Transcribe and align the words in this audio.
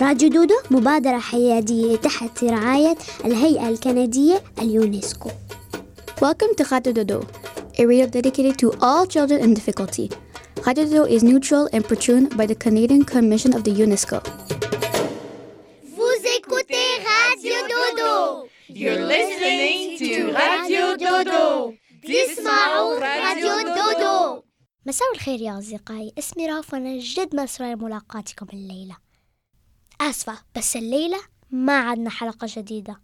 راديو 0.00 0.28
دودو 0.28 0.54
مبادرة 0.70 1.18
حيادية 1.18 1.96
تحت 1.96 2.44
رعاية 2.44 2.96
الهيئة 3.24 3.68
الكندية 3.68 4.42
اليونسكو 4.58 5.30
Welcome 6.22 6.54
to 6.54 6.64
Radio 6.70 6.92
Dodo, 6.92 7.18
a 7.80 7.84
radio 7.84 8.06
dedicated 8.06 8.56
to 8.62 8.68
all 8.80 9.04
children 9.06 9.40
in 9.44 9.54
difficulty. 9.54 10.08
Radio 10.66 10.84
Dodo 10.84 11.04
is 11.14 11.22
neutral 11.24 11.68
and 11.72 11.82
patroned 11.84 12.28
by 12.36 12.46
the 12.46 12.54
Canadian 12.64 13.02
Commission 13.04 13.52
of 13.56 13.62
the 13.64 13.72
UNESCO. 13.84 14.18
Vous 15.96 16.18
écoutez 16.38 16.88
Radio 17.08 17.56
Dodo. 17.72 18.12
You're 18.68 19.02
listening 19.14 19.98
to 19.98 20.10
Radio 20.42 20.84
Dodo. 20.96 21.74
تسمعوا 22.02 22.98
راديو 22.98 23.74
دودو 23.74 24.42
مساء 24.86 25.12
الخير 25.14 25.40
يا 25.40 25.58
أصدقائي 25.58 26.12
اسمي 26.18 26.46
راف 26.46 26.72
وأنا 26.74 26.98
جد 26.98 27.36
مسرورة 27.36 27.74
ملاقاتكم 27.74 28.46
الليلة 28.52 28.96
آسفة 30.10 30.38
بس 30.56 30.76
الليلة 30.76 31.20
ما 31.50 31.78
عدنا 31.78 32.10
حلقة 32.10 32.46
جديدة. 32.50 33.00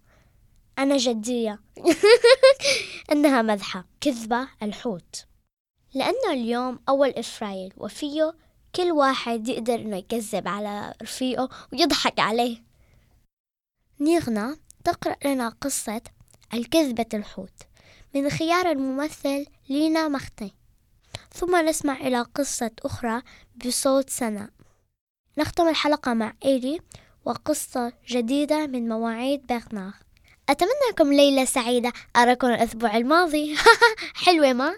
أنا 0.79 0.97
جدية. 0.97 1.61
إنها 3.13 3.43
مذحة 3.43 3.85
كذبة 4.01 4.49
الحوت. 4.63 5.27
لأنه 5.95 6.33
اليوم 6.33 6.79
أول 6.89 7.09
إسرائيل 7.09 7.73
وفيه 7.77 8.35
كل 8.75 8.93
واحد 8.93 9.49
يقدر 9.49 9.75
إنه 9.75 9.97
يكذب 9.97 10.49
على 10.49 10.95
رفيقه 11.03 11.49
ويضحك 11.73 12.21
عليه. 12.21 12.63
نيغنا 14.01 14.57
تقرأ 14.85 15.17
لنا 15.25 15.49
قصة 15.49 16.03
الكذبة 16.55 17.07
الحوت 17.15 17.63
من 18.15 18.31
خيار 18.31 18.71
الممثل 18.71 19.47
لينا 19.69 20.09
مختي. 20.09 20.55
ثم 21.33 21.57
نسمع 21.57 21.97
إلى 21.97 22.21
قصة 22.23 22.71
أخرى 22.85 23.23
بصوت 23.65 24.11
سناء 24.11 24.51
نختم 25.39 25.69
الحلقة 25.69 26.15
مع 26.15 26.33
إيري 26.45 26.81
وقصة 27.25 27.93
جديدة 28.09 28.67
من 28.67 28.89
مواعيد 28.89 29.47
برنار 29.47 29.93
أتمنى 30.49 30.71
لكم 30.91 31.13
ليلة 31.13 31.45
سعيدة 31.45 31.93
أراكم 32.17 32.47
الأسبوع 32.47 32.97
الماضي 32.97 33.57
حلوة 34.25 34.53
ما؟ 34.53 34.75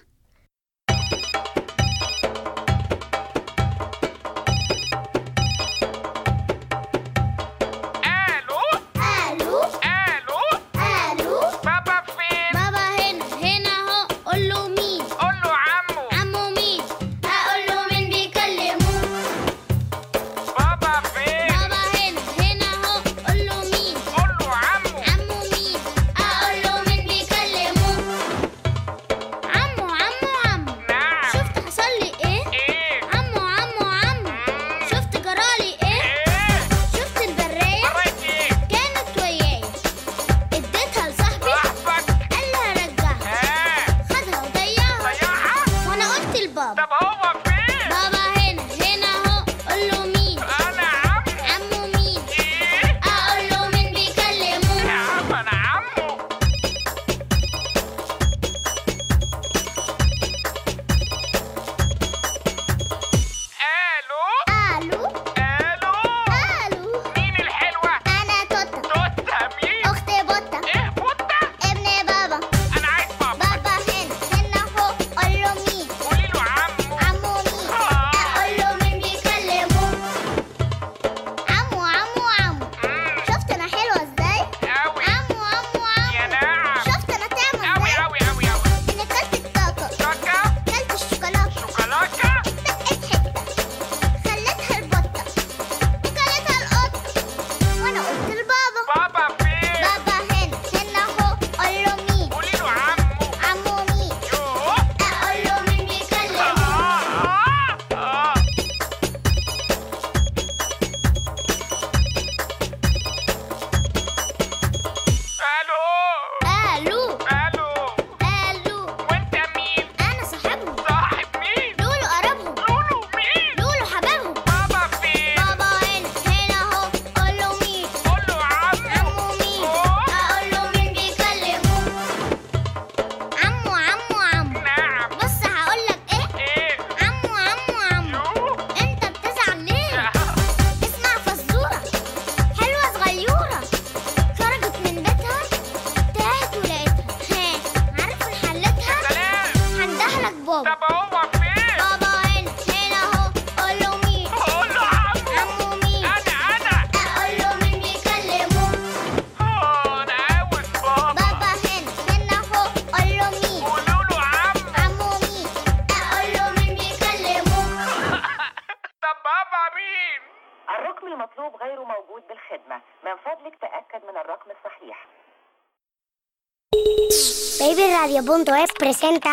Punto 178.31 178.55
es 178.55 178.71
presenta 178.79 179.30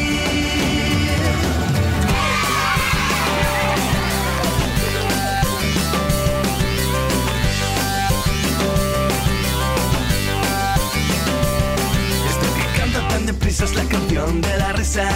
Esto 12.29 12.47
que 12.57 12.79
canta 12.79 13.09
tan 13.09 13.27
deprisa 13.27 13.65
es 13.65 13.75
la 13.75 13.85
canción 13.85 14.41
de 14.43 14.57
la 14.59 14.73
risa. 14.73 15.09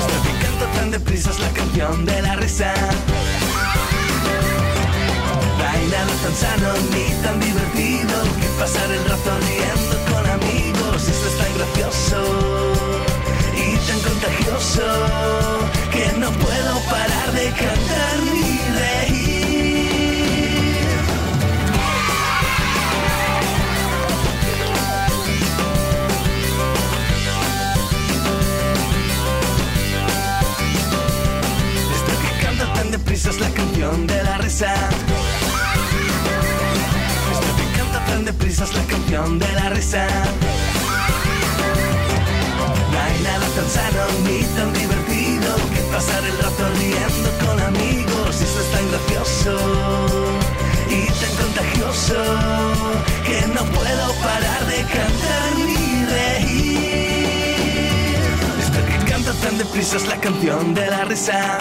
Esto 0.00 0.16
que 0.22 0.32
canta 0.44 0.66
tan 0.78 0.90
deprisa 0.90 1.30
es 1.30 1.40
la 1.40 1.50
canción 1.50 2.04
de 2.04 2.22
la 2.22 2.36
risa. 2.36 2.74
Tan 6.22 6.34
sano 6.34 6.72
ni 6.92 7.22
tan 7.22 7.38
divertido 7.40 8.16
que 8.40 8.48
pasar 8.58 8.90
el 8.90 9.04
rato 9.04 9.30
riendo 9.46 9.96
con 10.10 10.24
amigos. 10.38 11.08
Esto 11.08 11.28
es 11.28 11.38
tan 11.38 11.54
gracioso 11.56 12.20
y 13.54 13.76
tan 13.86 14.00
contagioso 14.00 14.86
que 15.92 16.18
no 16.18 16.30
puedo 16.32 16.80
parar 16.90 17.32
de 17.32 17.46
cantar 17.50 18.16
ni 18.32 18.58
reír. 18.78 19.28
Deprisa 32.90 33.28
es 33.28 33.38
la 33.38 33.50
canción 33.50 34.06
de 34.06 34.22
la 34.24 34.38
risa. 34.38 34.74
Tan 38.08 38.24
deprisa 38.24 38.64
es 38.64 38.74
la 38.74 38.82
canción 38.84 39.38
de 39.38 39.52
la 39.52 39.68
risa. 39.70 40.06
No 42.92 42.98
hay 43.04 43.20
nada 43.22 43.46
tan 43.56 43.68
sano 43.76 44.04
ni 44.24 44.42
tan 44.56 44.72
divertido 44.72 45.48
que 45.74 45.80
pasar 45.92 46.24
el 46.24 46.36
rato 46.38 46.64
riendo 46.78 47.30
con 47.44 47.60
amigos. 47.60 48.40
Esto 48.40 48.60
es 48.64 48.70
tan 48.74 48.86
gracioso 48.90 49.54
y 50.90 51.06
tan 51.20 51.32
contagioso 51.42 52.18
que 53.26 53.38
no 53.54 53.62
puedo 53.76 54.06
parar 54.26 54.66
de 54.66 54.80
cantar 54.96 55.50
ni 55.66 56.06
reír. 56.16 57.36
Esto 58.64 58.78
que 58.88 59.10
canta 59.10 59.32
tan 59.34 59.58
deprisa 59.58 59.96
es 59.96 60.06
la 60.06 60.16
canción 60.16 60.74
de 60.74 60.86
la 60.86 61.04
risa. 61.04 61.58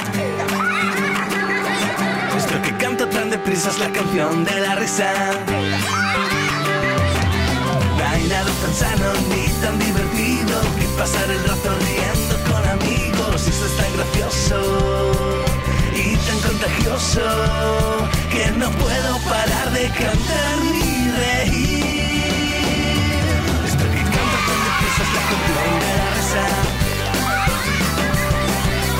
Esto 2.37 2.61
que 2.61 2.71
canta 2.77 3.09
tan 3.09 3.29
deprisa 3.29 3.69
es 3.69 3.79
la 3.79 3.89
canción 3.89 4.45
de 4.45 4.59
la 4.61 4.75
risa. 4.75 6.06
Nada 8.27 8.51
tan 8.61 8.73
sano 8.75 9.13
ni 9.29 9.47
tan 9.61 9.79
divertido 9.79 10.55
que 10.77 10.85
pasar 10.99 11.31
el 11.31 11.41
rato 11.47 11.69
riendo 11.79 12.35
con 12.49 12.61
amigos. 12.75 13.47
Y 13.47 13.49
esto 13.49 13.65
es 13.65 13.77
tan 13.77 13.91
gracioso 13.95 14.57
y 15.95 16.15
tan 16.27 16.39
contagioso 16.39 17.23
que 18.29 18.51
no 18.51 18.69
puedo 18.71 19.17
parar 19.29 19.71
de 19.71 19.87
cantar 19.89 20.55
ni 20.71 21.09
reír. 21.21 21.85
Esto 23.65 23.85
que 23.95 24.01
canta 24.13 24.53
deprisa 24.67 25.01
es 25.07 25.11
la 25.15 25.23
canción 25.31 25.71
de 25.83 25.91
la 25.99 26.07
risa. 26.17 26.45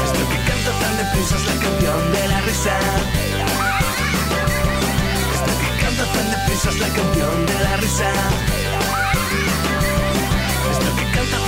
Esto 0.05 0.23
que 0.31 0.39
canta 0.47 0.71
tan 0.81 0.93
deprisa 1.03 1.35
es 1.35 1.45
la 1.51 1.57
canción 1.63 2.01
de 2.13 2.23
la 2.31 2.39
risa. 2.47 2.75
Esto 5.35 5.51
que 5.61 5.69
canta 5.83 6.05
tan 6.15 6.27
deprisa 6.31 6.69
es 6.69 6.79
la 6.79 6.89
canción 6.95 7.45
de 7.45 7.55
la 7.65 7.75
risa. 7.77 8.66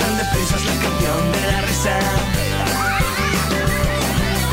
Tan 0.00 0.16
deprisa 0.16 0.56
es 0.56 0.64
la 0.64 0.76
canción 0.82 1.32
de 1.32 1.40
la 1.52 1.60
risa. 1.62 1.98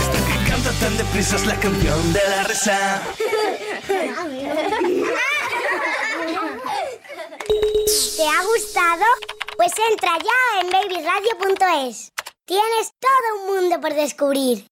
Esto 0.02 0.18
que 0.28 0.50
canta 0.50 0.72
tan 0.80 0.98
deprisa 0.98 1.36
es 1.36 1.46
la 1.46 1.56
canción 1.60 2.14
de 2.14 2.22
la 2.30 2.44
risa. 2.44 3.02
¿Te 8.18 8.28
ha 8.28 8.44
gustado? 8.44 9.06
Pues 9.58 9.72
entra 9.92 10.18
ya 10.18 10.62
en 10.62 10.70
babyradio.es. 10.70 12.12
Tienes 12.46 12.92
todo 13.00 13.42
un 13.42 13.56
mundo 13.56 13.82
por 13.82 13.94
descubrir. 13.94 14.68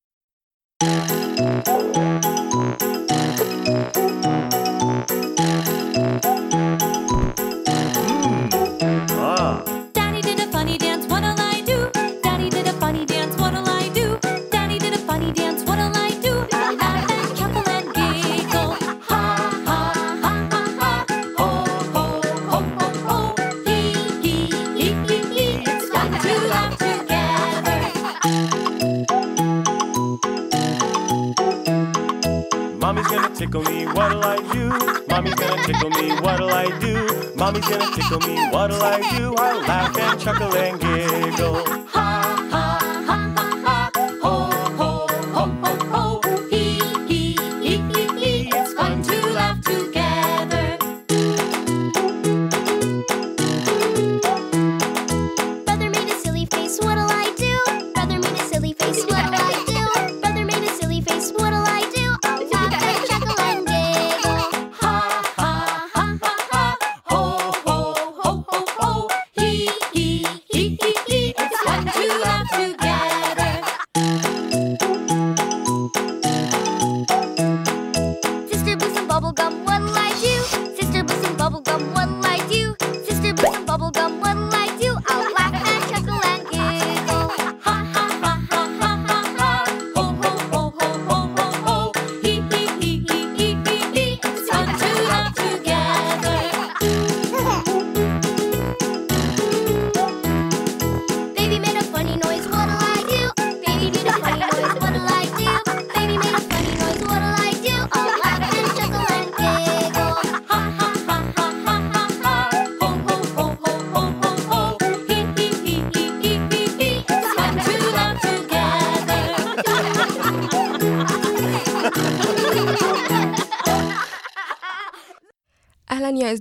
Tickle 33.42 33.64
me, 33.64 33.86
what'll 33.86 34.22
I 34.22 34.36
do? 34.52 34.68
Mommy's 35.08 35.34
gonna 35.34 35.62
tickle 35.64 35.90
me, 35.90 36.12
what'll 36.20 36.50
I 36.50 36.78
do? 36.78 37.32
Mommy's 37.34 37.66
gonna 37.66 37.90
tickle 37.96 38.20
me, 38.20 38.36
what'll 38.50 38.80
I 38.80 39.00
do? 39.16 39.34
I'll 39.36 39.60
laugh 39.62 39.98
and 39.98 40.20
chuckle 40.20 40.54
and 40.54 40.80
giggle. 40.80 42.01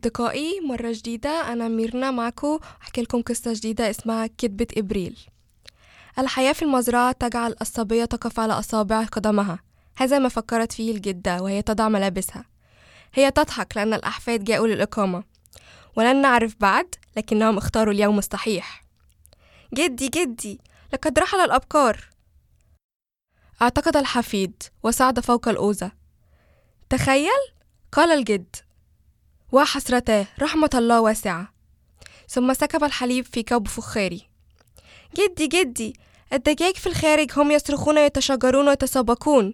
أصدقائي 0.02 0.60
مرة 0.62 0.92
جديدة 0.92 1.54
أنا 1.54 1.68
ميرنا 1.68 2.12
معكم 2.12 2.60
أحكي 2.82 3.02
لكم 3.02 3.22
قصة 3.22 3.54
جديدة 3.54 3.90
اسمها 3.90 4.28
كذبة 4.28 4.68
إبريل. 4.78 5.20
الحياة 6.20 6.54
في 6.54 6.62
المزرعة 6.62 7.12
تجعل 7.12 7.56
الصبية 7.62 8.06
تقف 8.06 8.40
على 8.40 8.54
أصابع 8.54 9.04
قدمها. 9.04 9.60
هذا 9.96 10.20
ما 10.20 10.30
فكرت 10.30 10.72
فيه 10.72 10.92
الجدة 10.92 11.42
وهي 11.42 11.62
تضع 11.62 11.90
ملابسها. 11.90 12.46
هي 13.14 13.32
تضحك 13.32 13.78
لأن 13.78 13.94
الأحفاد 13.94 14.44
جاءوا 14.44 14.68
للإقامة. 14.68 15.24
ولن 15.96 16.22
نعرف 16.22 16.56
بعد 16.60 16.96
لكنهم 17.18 17.58
اختاروا 17.58 17.94
اليوم 17.94 18.18
الصحيح. 18.18 18.86
جدي 19.74 20.08
جدي 20.08 20.60
لقد 20.94 21.20
رحل 21.20 21.40
الأبكار 21.40 22.10
أعتقد 23.62 23.98
الحفيد 23.98 24.64
وصعد 24.84 25.20
فوق 25.20 25.48
الأوزة. 25.48 25.92
تخيل؟ 26.90 27.42
قال 27.92 28.12
الجد. 28.12 28.56
وحسرتاه 29.52 30.28
رحمة 30.42 30.70
الله 30.74 31.02
واسعة. 31.02 31.54
ثم 32.28 32.54
سكب 32.54 32.84
الحليب 32.84 33.26
في 33.26 33.44
كوب 33.44 33.68
فخاري. 33.68 34.28
جدي 35.16 35.48
جدي 35.48 36.00
الدجاج 36.34 36.76
في 36.76 36.88
الخارج 36.88 37.32
هم 37.38 37.52
يصرخون 37.52 37.98
يتشاجرون 37.98 38.68
ويتسابقون. 38.68 39.54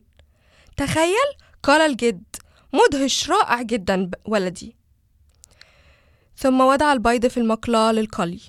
تخيل 0.78 1.28
قال 1.64 1.82
الجد 1.82 2.24
مدهش 2.74 3.30
رائع 3.30 3.62
جدا 3.62 4.12
ولدي. 4.26 4.76
ثم 6.38 6.62
وضع 6.62 6.94
البيض 6.94 7.28
في 7.28 7.38
المقلاة 7.38 7.92
للقلي. 7.92 8.42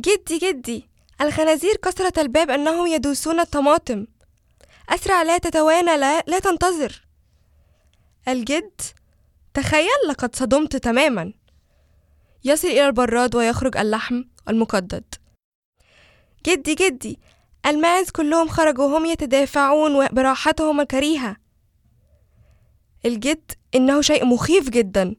جدي 0.00 0.38
جدي 0.38 0.88
الخنازير 1.20 1.76
كسرت 1.76 2.18
الباب 2.18 2.50
أنهم 2.50 2.86
يدوسون 2.86 3.40
الطماطم. 3.40 4.06
أسرع 4.88 5.22
لا 5.22 5.38
تتوانى 5.38 5.96
لا, 5.96 6.20
لا 6.20 6.38
تنتظر. 6.38 7.02
الجد 8.28 8.80
تخيل 9.54 10.08
لقد 10.08 10.36
صدمت 10.36 10.76
تماما. 10.76 11.32
يصل 12.44 12.68
إلى 12.68 12.86
البراد 12.86 13.34
ويخرج 13.36 13.76
اللحم 13.76 14.22
المقدد 14.48 15.04
جدي 16.46 16.74
جدي 16.74 17.18
الماعز 17.66 18.10
كلهم 18.10 18.48
خرجوا 18.48 18.84
وهم 18.84 19.06
يتدافعون 19.06 20.06
براحتهم 20.06 20.80
الكريهة. 20.80 21.36
الجد 23.06 23.52
إنه 23.74 24.00
شيء 24.00 24.24
مخيف 24.24 24.68
جدا 24.70 25.16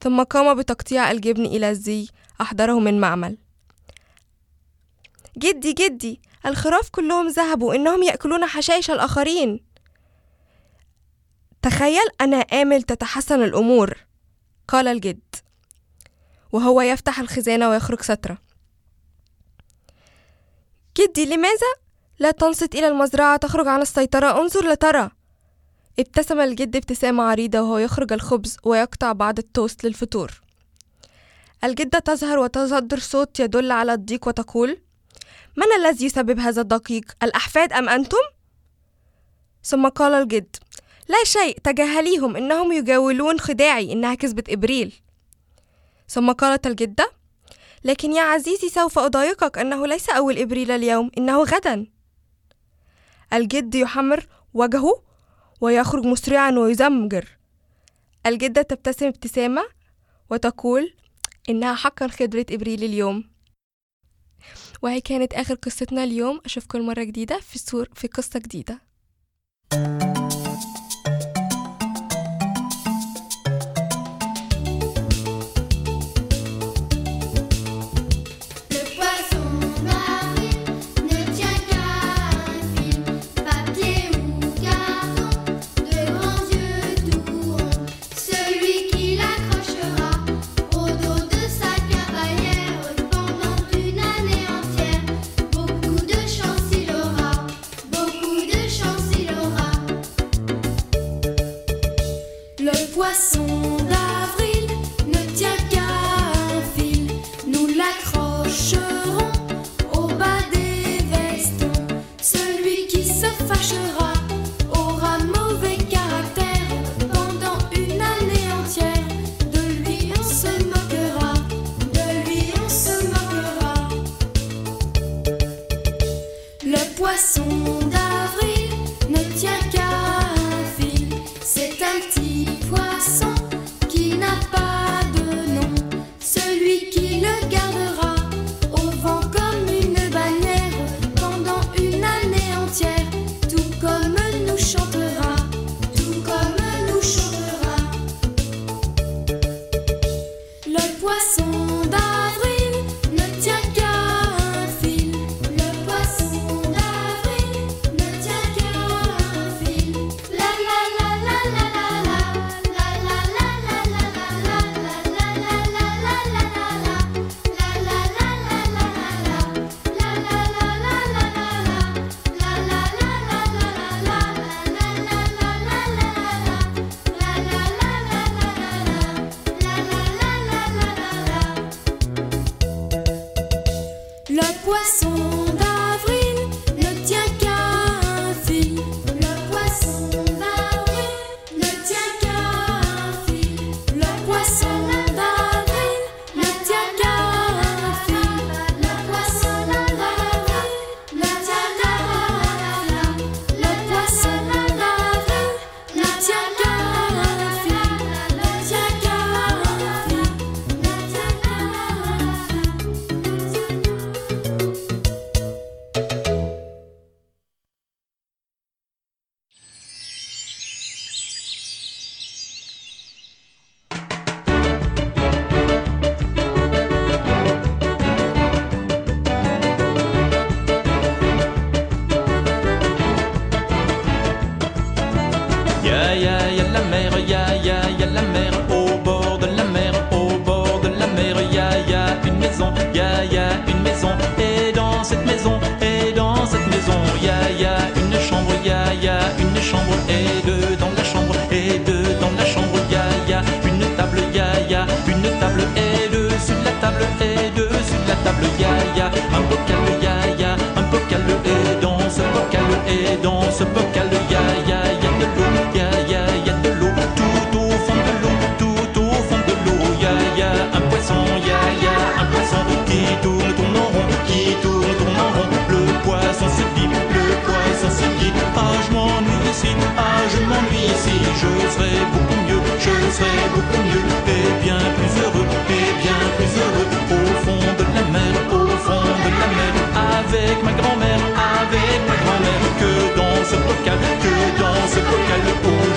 ثم 0.00 0.22
قام 0.22 0.54
بتقطيع 0.54 1.10
الجبن 1.10 1.46
إلى 1.46 1.70
الزي 1.70 2.08
أحضره 2.40 2.78
من 2.78 3.00
معمل. 3.00 3.38
جدي 5.38 5.72
جدي 5.72 6.20
الخراف 6.46 6.88
كلهم 6.90 7.28
ذهبوا 7.28 7.74
إنهم 7.74 8.02
يأكلون 8.02 8.46
حشائش 8.46 8.90
الآخرين. 8.90 9.71
تخيل 11.62 12.06
أنا 12.20 12.36
آمل 12.36 12.82
تتحسن 12.82 13.42
الأمور. 13.42 13.98
قال 14.68 14.88
الجد. 14.88 15.20
وهو 16.52 16.80
يفتح 16.80 17.20
الخزانة 17.20 17.68
ويخرج 17.68 18.02
سترة. 18.02 18.38
جدي 20.98 21.24
لماذا 21.24 21.72
لا 22.18 22.30
تنصت 22.30 22.74
إلى 22.74 22.88
المزرعة 22.88 23.36
تخرج 23.36 23.68
عن 23.68 23.82
السيطرة؟ 23.82 24.40
انظر 24.40 24.72
لترى. 24.72 25.10
ابتسم 25.98 26.40
الجد 26.40 26.76
ابتسامة 26.76 27.22
عريضة 27.22 27.60
وهو 27.60 27.78
يخرج 27.78 28.12
الخبز 28.12 28.56
ويقطع 28.64 29.12
بعض 29.12 29.38
التوست 29.38 29.84
للفطور. 29.84 30.42
الجدة 31.64 31.98
تظهر 31.98 32.38
وتصدر 32.38 32.98
صوت 32.98 33.40
يدل 33.40 33.72
على 33.72 33.92
الضيق 33.94 34.28
وتقول 34.28 34.78
من 35.56 35.66
الذي 35.78 36.04
يسبب 36.06 36.38
هذا 36.38 36.60
الدقيق 36.60 37.04
الأحفاد 37.22 37.72
أم 37.72 37.88
أنتم؟ 37.88 38.16
ثم 39.64 39.88
قال 39.88 40.12
الجد 40.12 40.56
لا 41.12 41.24
شيء 41.24 41.58
تجاهليهم 41.64 42.36
إنهم 42.36 42.72
يجاولون 42.72 43.40
خداعي 43.40 43.92
إنها 43.92 44.14
كذبة 44.14 44.44
إبريل. 44.48 44.92
ثم 46.08 46.32
قالت 46.32 46.66
الجدة 46.66 47.12
لكن 47.84 48.12
يا 48.12 48.22
عزيزي 48.22 48.68
سوف 48.68 48.98
أضايقك 48.98 49.58
أنه 49.58 49.86
ليس 49.86 50.10
أول 50.10 50.38
إبريل 50.38 50.70
اليوم 50.70 51.10
إنه 51.18 51.42
غدا. 51.42 51.86
الجد 53.32 53.74
يحمر 53.74 54.26
وجهه 54.54 55.02
ويخرج 55.60 56.04
مسرعا 56.04 56.50
ويزمجر. 56.50 57.28
الجدة 58.26 58.62
تبتسم 58.62 59.06
ابتسامة 59.06 59.64
وتقول 60.30 60.94
إنها 61.48 61.74
حقا 61.74 62.08
خبرة 62.08 62.46
إبريل 62.50 62.84
اليوم. 62.84 63.30
وهي 64.82 65.00
كانت 65.00 65.34
آخر 65.34 65.54
قصتنا 65.54 66.04
اليوم. 66.04 66.40
أشوفكم 66.44 66.80
مرة 66.80 67.02
جديدة 67.02 67.40
في 67.40 67.86
في 67.94 68.08
قصة 68.08 68.40
جديدة. 68.40 68.92
Le 69.72 70.11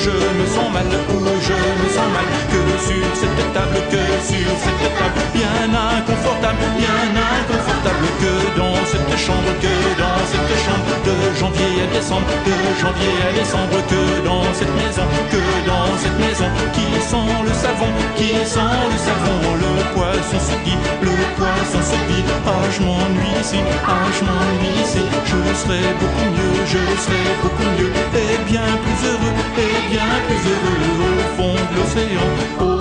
je 0.06 0.12
me 0.12 0.46
sens 0.54 0.70
mal, 0.72 0.86
où 0.86 1.18
je 1.48 1.58
me 1.82 1.88
sens 1.98 2.10
mal, 2.14 2.28
que 2.52 2.62
sur 2.88 3.08
cette 3.22 3.42
table, 3.56 3.80
que 3.90 4.04
sur 4.30 4.50
cette 4.64 4.86
table, 5.00 5.22
bien 5.34 5.66
inconfortable, 5.98 6.66
bien 6.78 7.10
inconfortable, 7.34 8.08
que 8.22 8.34
dans 8.60 8.78
cette 8.86 9.14
chambre, 9.18 9.52
que 9.64 9.74
dans 9.98 10.22
cette 10.30 10.54
chambre, 10.66 10.94
de 11.10 11.16
janvier 11.40 11.74
à 11.86 11.88
décembre, 11.98 12.30
de 12.46 12.56
janvier 12.82 13.18
à 13.26 13.32
décembre, 13.34 13.78
que 13.90 14.04
dans 14.30 14.46
cette 14.54 14.76
maison, 14.78 15.08
que 15.34 15.42
dans 15.66 15.90
cette 15.98 16.20
maison, 16.22 16.50
qui 16.76 16.86
sent 17.02 17.34
le 17.48 17.54
savon, 17.64 17.92
qui 18.18 18.30
sent 18.46 18.78
le 18.94 19.00
savon, 19.08 19.38
le 19.64 19.74
poisson 19.96 20.38
se 20.38 20.56
dit, 20.66 20.78
le 21.02 21.16
poisson 21.38 21.82
se 21.82 21.98
dit, 22.10 22.24
ah 22.46 22.66
je 22.74 22.80
m'ennuie 22.86 23.34
ici, 23.42 23.60
ah 23.90 24.06
je 24.14 24.22
m'ennuie 24.22 24.76
ici, 24.86 25.04
je 25.30 25.40
serai 25.62 25.82
beaucoup 26.00 26.30
mieux, 26.38 26.58
je 26.74 26.82
serai 27.02 27.22
beaucoup 27.42 27.70
mieux, 27.78 27.92
et 28.22 28.38
bien 28.46 28.70
plus 28.84 29.00
heureux, 29.10 29.36
et 29.58 29.90
bien 29.90 30.10
plus 30.28 30.44
heureux, 30.50 31.16
au 31.20 31.38
fond 31.38 31.54
de 31.54 31.76
l'océan, 31.78 32.75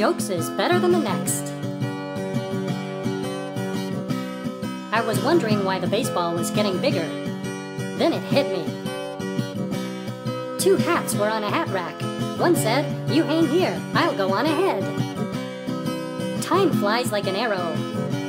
jokes 0.00 0.30
is 0.30 0.48
better 0.48 0.78
than 0.78 0.92
the 0.92 0.98
next. 0.98 1.52
I 4.94 5.02
was 5.02 5.22
wondering 5.22 5.62
why 5.62 5.78
the 5.78 5.88
baseball 5.88 6.32
was 6.34 6.50
getting 6.50 6.80
bigger. 6.80 7.06
Then 7.98 8.14
it 8.14 8.22
hit 8.22 8.46
me. 8.50 8.64
Two 10.58 10.76
hats 10.76 11.14
were 11.14 11.28
on 11.28 11.44
a 11.44 11.50
hat 11.50 11.68
rack. 11.68 12.00
One 12.40 12.56
said, 12.56 12.86
You 13.10 13.24
hang 13.24 13.46
here, 13.46 13.78
I'll 13.92 14.16
go 14.16 14.32
on 14.32 14.46
ahead. 14.46 14.82
Time 16.42 16.72
flies 16.72 17.12
like 17.12 17.26
an 17.26 17.36
arrow. 17.36 17.74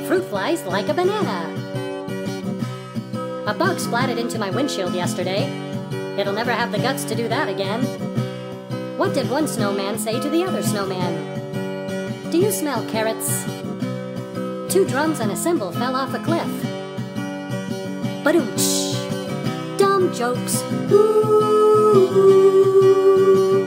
Fruit 0.06 0.26
flies 0.26 0.62
like 0.64 0.90
a 0.90 0.92
banana. 0.92 1.48
A 3.46 3.54
bug 3.54 3.78
splatted 3.78 4.18
into 4.18 4.38
my 4.38 4.50
windshield 4.50 4.92
yesterday. 4.92 5.48
It'll 6.18 6.34
never 6.34 6.52
have 6.52 6.70
the 6.70 6.76
guts 6.80 7.04
to 7.04 7.14
do 7.14 7.28
that 7.28 7.48
again. 7.48 7.82
What 8.98 9.14
did 9.14 9.30
one 9.30 9.48
snowman 9.48 9.98
say 9.98 10.20
to 10.20 10.28
the 10.28 10.44
other 10.44 10.62
snowman? 10.62 11.31
Do 12.32 12.38
you 12.38 12.50
smell 12.50 12.82
carrots? 12.86 13.44
Two 14.72 14.86
drums 14.88 15.20
and 15.20 15.30
a 15.30 15.36
cymbal 15.36 15.70
fell 15.70 15.94
off 15.94 16.14
a 16.14 16.18
cliff. 16.18 16.48
Badoomch. 18.24 18.96
Dumb 19.76 20.10
jokes. 20.14 20.62
Ooh. 20.90 22.06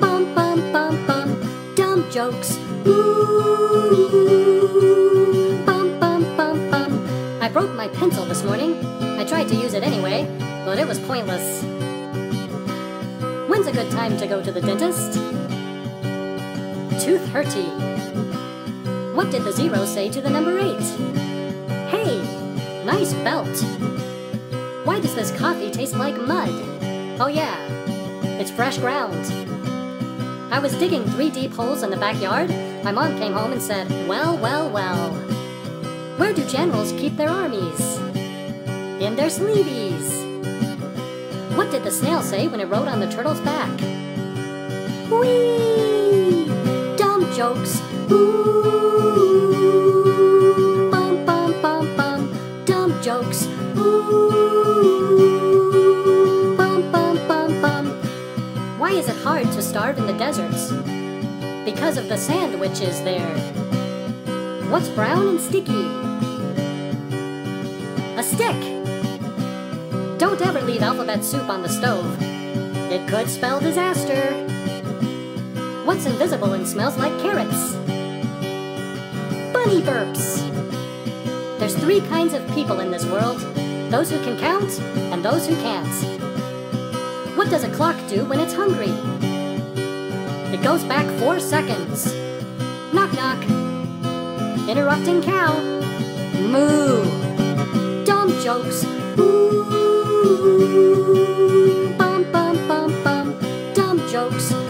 Bum 0.01 0.33
bum 0.33 0.71
bum 0.71 1.05
bum. 1.05 1.37
Dumb 1.75 2.09
jokes. 2.09 2.57
Ooh. 2.87 3.21
Bum 5.63 5.99
bum 5.99 6.23
bum 6.35 6.71
bum. 6.71 7.07
I 7.43 7.49
broke 7.49 7.75
my 7.75 7.87
pencil 7.89 8.25
this 8.25 8.43
morning. 8.43 8.83
I 9.19 9.25
tried 9.25 9.47
to 9.49 9.55
use 9.55 9.75
it 9.75 9.83
anyway, 9.83 10.25
but 10.65 10.79
it 10.79 10.87
was 10.87 10.97
pointless. 11.01 11.61
When's 13.47 13.67
a 13.67 13.71
good 13.71 13.91
time 13.91 14.17
to 14.17 14.25
go 14.25 14.41
to 14.41 14.51
the 14.51 14.61
dentist? 14.61 15.19
Tooth 17.05 17.27
hurty. 17.27 17.69
What 19.25 19.31
did 19.31 19.43
the 19.43 19.53
zero 19.53 19.85
say 19.85 20.07
to 20.11 20.21
the 20.21 20.29
number 20.29 20.59
eight? 20.59 20.83
Hey, 21.89 22.21
nice 22.85 23.11
belt. 23.25 23.49
Why 24.85 24.99
does 24.99 25.15
this 25.15 25.31
coffee 25.31 25.71
taste 25.71 25.95
like 25.95 26.15
mud? 26.15 26.51
Oh, 27.19 27.25
yeah, 27.25 27.57
it's 28.39 28.51
fresh 28.51 28.77
ground. 28.77 29.25
I 30.53 30.59
was 30.59 30.77
digging 30.77 31.05
three 31.05 31.31
deep 31.31 31.53
holes 31.53 31.81
in 31.81 31.89
the 31.89 31.97
backyard. 31.97 32.51
My 32.83 32.91
mom 32.91 33.17
came 33.17 33.33
home 33.33 33.51
and 33.51 33.63
said, 33.63 33.89
Well, 34.07 34.37
well, 34.37 34.69
well. 34.69 35.09
Where 36.19 36.31
do 36.31 36.47
generals 36.47 36.91
keep 36.91 37.17
their 37.17 37.29
armies? 37.29 37.97
In 39.01 39.15
their 39.15 39.31
sleeveys. 39.31 40.21
What 41.57 41.71
did 41.71 41.83
the 41.83 41.89
snail 41.89 42.21
say 42.21 42.47
when 42.47 42.59
it 42.59 42.69
rode 42.69 42.87
on 42.87 42.99
the 42.99 43.11
turtle's 43.11 43.41
back? 43.41 43.71
Whee! 45.09 46.45
Dumb 46.95 47.33
jokes. 47.33 47.81
Ooh. 48.11 49.55
Bum 50.91 51.25
bum 51.25 51.61
bum 51.61 51.95
bum. 51.95 52.29
Dumb 52.65 53.01
jokes. 53.01 53.47
Ooh. 53.77 55.35
Bum 56.57 56.91
bum 56.91 57.17
bum 57.27 57.61
bum. 57.61 57.87
Why 58.79 58.91
is 58.91 59.07
it 59.07 59.17
hard 59.17 59.51
to 59.51 59.61
starve 59.61 59.97
in 59.97 60.05
the 60.07 60.13
deserts? 60.13 60.71
Because 61.65 61.97
of 61.97 62.07
the 62.09 62.17
sandwiches 62.17 63.01
there. 63.03 63.35
What's 64.69 64.89
brown 64.89 65.27
and 65.27 65.39
sticky? 65.41 65.85
A 68.17 68.23
stick. 68.23 68.59
Don't 70.17 70.41
ever 70.41 70.61
leave 70.61 70.81
alphabet 70.81 71.23
soup 71.23 71.49
on 71.49 71.61
the 71.61 71.69
stove. 71.69 72.17
It 72.91 73.07
could 73.07 73.29
spell 73.29 73.59
disaster. 73.59 74.33
What's 75.85 76.05
invisible 76.05 76.53
and 76.53 76.67
smells 76.67 76.97
like 76.97 77.19
carrots? 77.21 77.75
Burps. 79.65 80.37
There's 81.57 81.75
three 81.75 81.99
kinds 81.99 82.35
of 82.35 82.47
people 82.53 82.79
in 82.81 82.91
this 82.91 83.03
world 83.05 83.39
those 83.89 84.11
who 84.11 84.23
can 84.23 84.37
count 84.37 84.79
and 85.11 85.25
those 85.25 85.47
who 85.47 85.55
can't. 85.55 85.87
What 87.35 87.49
does 87.49 87.63
a 87.63 87.71
clock 87.71 87.95
do 88.07 88.25
when 88.25 88.39
it's 88.39 88.53
hungry? 88.53 88.93
It 90.53 90.61
goes 90.61 90.83
back 90.83 91.07
four 91.19 91.39
seconds. 91.39 92.13
Knock 92.93 93.11
knock. 93.13 93.41
Interrupting 94.69 95.23
cow. 95.23 95.59
Moo. 96.41 97.03
Dumb 98.05 98.29
jokes. 98.43 98.85
Ooh. 99.17 99.65
Bum 101.97 102.31
bum 102.31 102.67
bum 102.67 103.03
bum. 103.03 103.35
Dumb 103.73 103.97
jokes. 104.09 104.64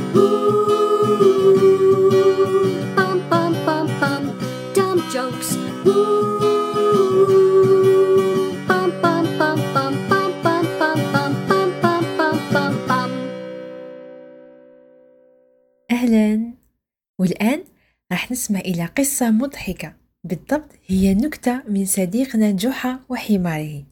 أهلا. 15.91 16.53
والآن 17.19 17.63
راح 18.11 18.31
نسمع 18.31 18.59
إلى 18.59 18.85
قصة 18.85 19.31
مضحكة. 19.31 19.93
بالضبط 20.23 20.71
هي 20.87 21.13
نكتة 21.13 21.61
من 21.69 21.85
صديقنا 21.85 22.51
جحا 22.51 22.99
وحماره. 23.09 23.83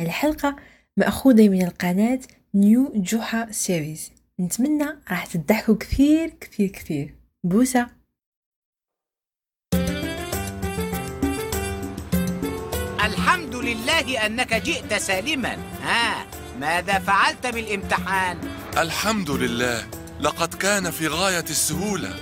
الحلقة 0.00 0.56
مأخوذة 0.96 1.48
من 1.48 1.62
القناة 1.62 2.20
نيو 2.54 2.92
جحا 2.94 3.52
سيريز 3.52 4.12
نتمنى 4.40 4.84
راح 5.10 5.26
تضحكوا 5.26 5.74
كثير 5.74 6.28
كثير 6.28 6.68
كثير. 6.68 7.14
بوسة. 7.44 7.93
لله 13.64 14.26
أنك 14.26 14.54
جئت 14.54 14.94
سالما. 14.94 15.56
ها 15.82 16.26
ماذا 16.60 16.98
فعلت 16.98 17.46
بالامتحان؟ 17.46 18.38
الحمد 18.78 19.30
لله 19.30 19.86
لقد 20.20 20.54
كان 20.54 20.90
في 20.90 21.08
غاية 21.08 21.44
السهولة. 21.50 22.14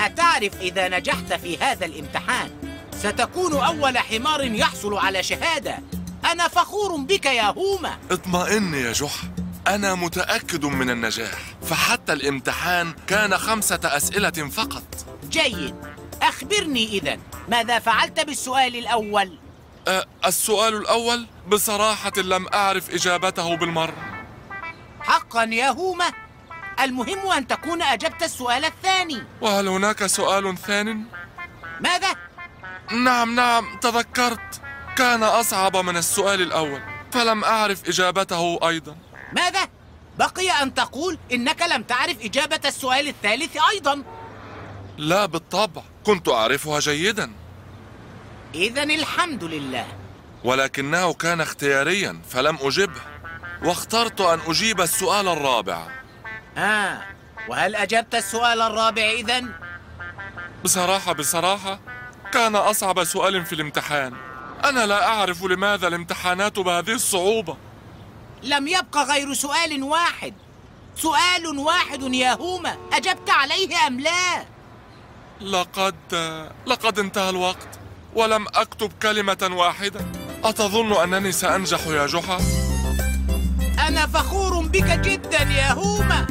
أتعرف 0.00 0.60
إذا 0.60 0.88
نجحت 0.88 1.32
في 1.32 1.58
هذا 1.58 1.86
الامتحان؟ 1.86 2.50
ستكون 3.02 3.52
أول 3.52 3.98
حمار 3.98 4.44
يحصل 4.44 4.94
على 4.94 5.22
شهادة. 5.22 5.78
أنا 6.32 6.48
فخور 6.48 6.96
بك 6.96 7.26
يا 7.26 7.42
هوما. 7.42 7.98
اطمئن 8.10 8.74
يا 8.74 8.92
جحا 8.92 9.28
أنا 9.68 9.94
متأكد 9.94 10.64
من 10.64 10.90
النجاح. 10.90 11.38
فحتى 11.62 12.12
الامتحان 12.12 12.94
كان 13.06 13.38
خمسة 13.38 13.80
أسئلة 13.84 14.30
فقط. 14.30 15.06
جيد. 15.30 15.74
أخبرني 16.22 16.88
إذا 16.88 17.18
ماذا 17.48 17.78
فعلت 17.78 18.20
بالسؤال 18.20 18.76
الأول؟ 18.76 19.38
أه 19.88 20.06
السؤال 20.26 20.76
الأول 20.76 21.26
بصراحة 21.48 22.12
لم 22.16 22.46
أعرف 22.54 22.90
إجابته 22.90 23.56
بالمرة. 23.56 23.96
حقا 25.00 25.44
يا 25.44 25.70
هوما 25.70 26.12
المهم 26.80 27.32
أن 27.32 27.46
تكون 27.46 27.82
أجبت 27.82 28.22
السؤال 28.22 28.64
الثاني. 28.64 29.22
وهل 29.40 29.68
هناك 29.68 30.06
سؤال 30.06 30.56
ثان؟ 30.58 31.04
ماذا؟ 31.80 32.08
نعم 32.90 33.34
نعم 33.34 33.76
تذكرت. 33.76 34.60
كان 34.96 35.22
أصعب 35.22 35.76
من 35.76 35.96
السؤال 35.96 36.42
الأول 36.42 36.82
فلم 37.12 37.44
أعرف 37.44 37.88
إجابته 37.88 38.68
أيضا. 38.68 38.96
ماذا؟ 39.32 39.68
بقي 40.18 40.50
أن 40.62 40.74
تقول 40.74 41.18
إنك 41.32 41.62
لم 41.62 41.82
تعرف 41.82 42.16
إجابة 42.20 42.60
السؤال 42.64 43.08
الثالث 43.08 43.56
أيضا. 43.72 44.02
لا 44.98 45.26
بالطبع 45.26 45.82
كنت 46.04 46.28
أعرفها 46.28 46.80
جيدا. 46.80 47.32
إذا 48.54 48.82
الحمد 48.82 49.44
لله. 49.44 49.86
ولكنه 50.44 51.12
كان 51.14 51.40
اختياريا 51.40 52.20
فلم 52.30 52.58
أجبه. 52.60 53.00
واخترت 53.62 54.20
أن 54.20 54.40
أجيب 54.46 54.80
السؤال 54.80 55.28
الرابع. 55.28 55.86
آه 56.58 57.02
وهل 57.48 57.76
أجبت 57.76 58.14
السؤال 58.14 58.60
الرابع 58.60 59.02
إذا؟ 59.02 59.44
بصراحة 60.64 61.12
بصراحة 61.12 61.80
كان 62.32 62.56
أصعب 62.56 63.04
سؤال 63.04 63.46
في 63.46 63.54
الامتحان. 63.54 64.14
أنا 64.64 64.86
لا 64.86 65.06
أعرف 65.06 65.44
لماذا 65.44 65.88
الامتحانات 65.88 66.58
بهذه 66.58 66.92
الصعوبة. 66.92 67.56
لم 68.42 68.68
يبق 68.68 68.98
غير 68.98 69.34
سؤال 69.34 69.82
واحد. 69.82 70.34
سؤال 70.96 71.58
واحد 71.58 72.02
يا 72.02 72.32
هوما 72.32 72.76
أجبت 72.92 73.30
عليه 73.30 73.86
أم 73.86 74.00
لا؟ 74.00 74.44
لقد 75.40 75.96
لقد 76.66 76.98
انتهى 76.98 77.30
الوقت. 77.30 77.83
ولم 78.14 78.46
أكتب 78.54 78.92
كلمة 79.02 79.50
واحدة 79.52 80.00
أتظن 80.44 80.92
أنني 80.92 81.32
سأنجح 81.32 81.86
يا 81.86 82.06
جحا؟ 82.06 82.38
أنا 83.88 84.06
فخور 84.06 84.66
بك 84.66 84.84
جدا 85.00 85.42
يا 85.42 85.72
هوما 85.72 86.26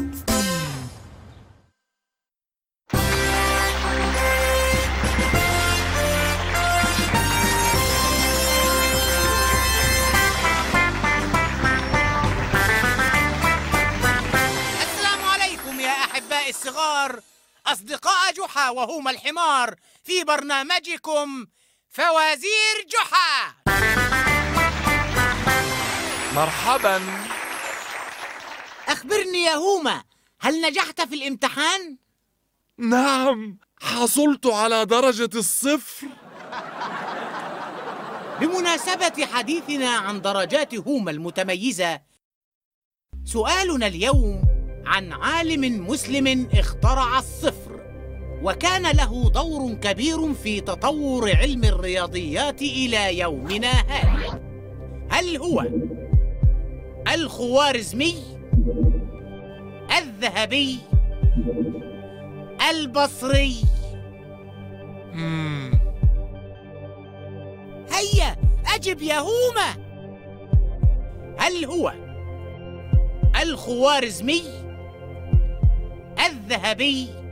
السلام 14.82 15.22
عليكم 15.26 15.80
يا 15.80 15.92
أحبائي 15.92 16.50
الصغار 16.50 17.20
أصدقاء 17.68 18.34
جحا 18.34 18.70
وهما 18.70 19.12
الحمار 19.12 19.76
في 20.04 20.24
برنامجكم 20.24 21.46
فوازير 21.94 22.88
جحا. 22.90 23.54
مرحبا. 26.36 27.02
أخبرني 28.88 29.44
يا 29.44 29.56
هوما 29.56 30.04
هل 30.40 30.62
نجحت 30.62 31.02
في 31.02 31.16
الامتحان؟ 31.16 31.98
نعم 32.78 33.58
حصلت 33.82 34.46
على 34.46 34.86
درجة 34.86 35.30
الصفر. 35.36 36.08
بمناسبة 38.40 39.26
حديثنا 39.26 39.90
عن 39.90 40.22
درجات 40.22 40.76
هوما 40.76 41.12
المتميزة 41.12 42.02
سؤالنا 43.26 43.88
اليوم 43.88 44.42
عن 44.86 45.14
عالم 45.14 45.88
مسلم 45.88 46.50
اخترع 46.54 47.20
الصفر. 47.20 47.73
وكان 48.44 48.96
له 48.96 49.30
دور 49.30 49.74
كبير 49.74 50.34
في 50.34 50.62
تطور 50.62 51.36
علم 51.36 51.64
الرياضيات 51.64 52.62
إلى 52.62 53.20
يومنا 53.20 53.72
هذا. 53.72 54.42
هل 55.10 55.38
هو 55.38 55.66
الخوارزمي 57.14 58.16
الذهبي 59.98 60.78
البصري؟ 62.70 63.56
مم. 65.14 65.80
هيا 67.92 68.36
أجب 68.76 69.02
يا 69.02 69.20
هوما. 69.20 69.84
هل 71.38 71.66
هو 71.66 71.94
الخوارزمي 73.42 74.44
الذهبي 76.26 77.23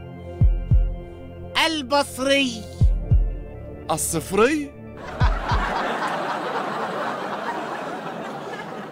البصري. 1.65 2.63
الصفري؟ 3.91 4.71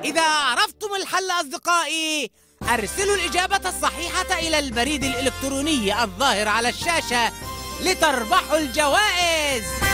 إذا 0.10 0.22
عرفتم 0.22 0.96
الحل 1.02 1.32
أصدقائي 1.42 2.32
أرسلوا 2.74 3.16
الإجابة 3.16 3.70
الصحيحة 3.70 4.40
إلى 4.40 4.60
البريد 4.60 5.04
الإلكتروني 5.04 6.04
الظاهر 6.04 6.48
على 6.48 6.70
الشاشة 6.70 7.32
لتربحوا 7.84 8.58
الجوائز. 8.58 9.89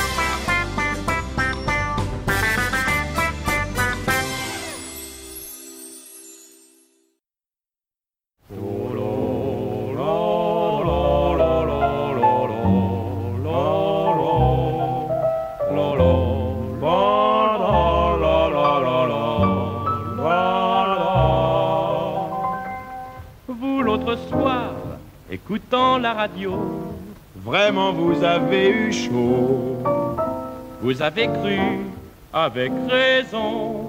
Vraiment 27.44 27.94
vous 27.94 28.24
avez 28.24 28.70
eu 28.70 28.94
chaud. 28.94 29.78
Vous 30.82 31.02
avez 31.02 31.28
cru, 31.28 31.60
avec 32.34 32.72
raison, 32.90 33.88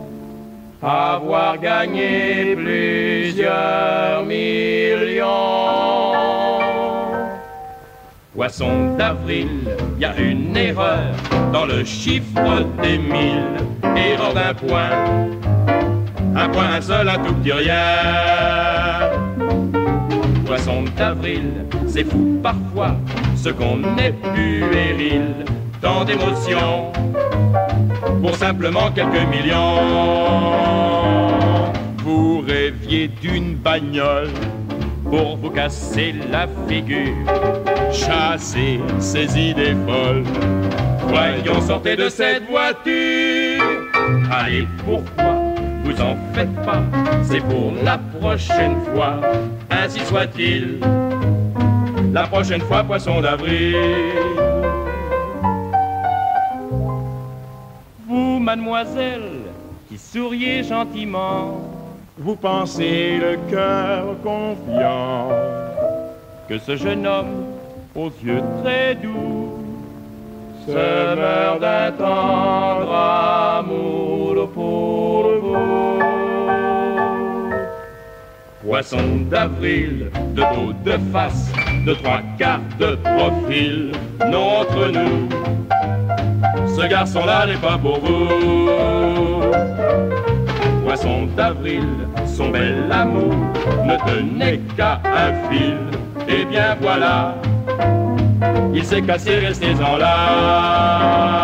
avoir 0.82 1.58
gagné 1.58 2.54
plusieurs 2.56 4.24
millions. 4.24 5.26
Poisson 8.34 8.96
d'avril, 8.96 9.48
y 9.98 10.04
a 10.04 10.16
une 10.18 10.56
erreur 10.56 11.14
dans 11.52 11.64
le 11.64 11.84
chiffre 11.84 12.64
des 12.82 12.98
mille. 12.98 13.56
Erreur 13.96 14.34
d'un 14.34 14.54
point, 14.54 14.90
un 16.34 16.48
point, 16.50 16.74
un 16.74 16.80
seul, 16.82 17.08
un 17.08 17.18
tout 17.18 17.34
petit 17.34 17.52
rien. 17.52 18.85
D'avril, 20.96 21.66
c'est 21.86 22.04
fou 22.04 22.40
parfois, 22.42 22.96
ce 23.34 23.50
qu'on 23.50 23.82
est 23.98 24.12
puéril, 24.12 25.44
tant 25.82 26.04
d'émotions 26.04 26.90
pour 28.22 28.34
simplement 28.34 28.90
quelques 28.94 29.28
millions. 29.30 29.80
Vous 31.98 32.40
rêviez 32.40 33.08
d'une 33.08 33.56
bagnole 33.56 34.30
pour 35.04 35.36
vous 35.36 35.50
casser 35.50 36.14
la 36.30 36.46
figure, 36.66 37.14
chasser 37.92 38.80
ces 38.98 39.38
idées 39.38 39.76
folles. 39.86 40.24
Voyons, 41.08 41.60
sortez 41.60 41.96
de 41.96 42.08
cette 42.08 42.48
voiture. 42.48 43.62
Allez, 44.30 44.66
pourquoi 44.84 45.34
vous 45.84 46.00
en 46.00 46.16
faites 46.32 46.54
pas? 46.64 46.82
C'est 47.22 47.40
pour 47.40 47.72
la 47.84 47.98
prochaine 48.18 48.76
fois, 48.94 49.20
ainsi 49.70 50.00
soit-il. 50.00 50.80
La 52.12 52.26
prochaine 52.26 52.62
fois, 52.62 52.82
poisson 52.84 53.20
d'avril. 53.20 53.76
Vous, 58.06 58.38
mademoiselle, 58.38 59.42
qui 59.88 59.98
souriez 59.98 60.62
gentiment, 60.62 61.60
vous 62.18 62.36
pensez 62.36 63.18
le 63.18 63.36
cœur 63.50 64.16
confiant 64.22 65.28
que 66.48 66.58
ce 66.58 66.76
jeune 66.76 67.06
homme 67.06 67.44
aux 67.94 68.10
yeux 68.24 68.42
très 68.62 68.94
doux 68.94 69.58
se 70.66 71.16
meurt 71.16 71.60
d'un 71.60 71.92
tendre 71.92 72.92
amour 72.92 74.50
pour 74.54 75.22
vous. 75.42 75.95
Poisson 78.66 79.28
d'avril, 79.30 80.10
de 80.34 80.42
dos, 80.42 80.72
de 80.84 80.98
face, 81.12 81.52
de 81.86 81.94
trois 81.94 82.20
quarts 82.36 82.58
de 82.80 82.96
profil, 82.96 83.92
non 84.28 84.62
entre 84.62 84.88
nous. 84.88 85.28
Ce 86.74 86.84
garçon-là 86.88 87.46
n'est 87.46 87.58
pas 87.58 87.78
pour 87.78 88.00
vous. 88.00 88.68
Poisson 90.84 91.28
d'avril, 91.36 91.86
son 92.26 92.48
bel 92.50 92.90
amour 92.90 93.36
ne 93.84 93.96
tenait 94.04 94.58
qu'à 94.76 95.00
un 95.04 95.32
fil. 95.48 95.78
Et 96.26 96.44
bien 96.44 96.76
voilà, 96.80 97.36
il 98.74 98.84
s'est 98.84 99.02
cassé, 99.02 99.38
restez-en 99.38 99.96
là. 99.96 101.36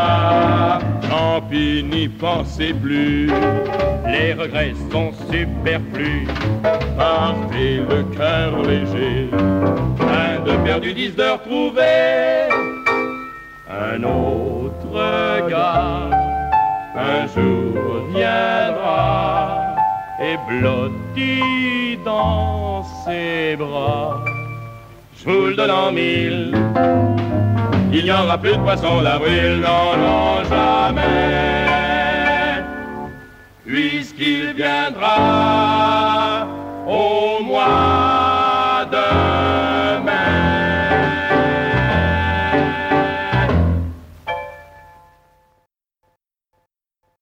Tant 1.33 1.41
pis, 1.41 1.83
n'y 1.83 2.09
pensez 2.09 2.75
plus. 2.75 3.27
Les 4.07 4.35
regrets 4.35 4.75
sont 4.91 5.13
superflus. 5.31 6.27
Partez 6.99 7.77
le 7.89 8.03
cœur 8.15 8.61
léger. 8.61 9.31
Un 9.33 10.45
de 10.45 10.55
perdu, 10.63 10.93
dix 10.93 11.17
de 11.17 11.23
retrouvé. 11.23 12.51
Un 13.71 14.03
autre 14.03 15.49
gars, 15.49 16.11
un 16.97 17.27
jour 17.35 18.05
viendra 18.15 19.75
et 20.21 20.37
blotti 20.51 21.97
dans 22.05 22.85
ses 23.07 23.57
bras. 23.57 24.23
Je 25.17 25.31
vous 25.31 25.47
le 25.47 25.93
mille. 25.93 27.22
Il 27.95 28.05
n'y 28.05 28.11
aura 28.11 28.39
plus 28.39 28.53
de 28.53 29.03
d'avril, 29.05 29.61
non, 29.61 29.97
non, 29.99 30.45
jamais. 30.49 31.03
Puisqu'il 33.67 34.55
viendra 34.55 36.49
au 36.87 37.43
mois 37.45 38.87
de 38.91 39.33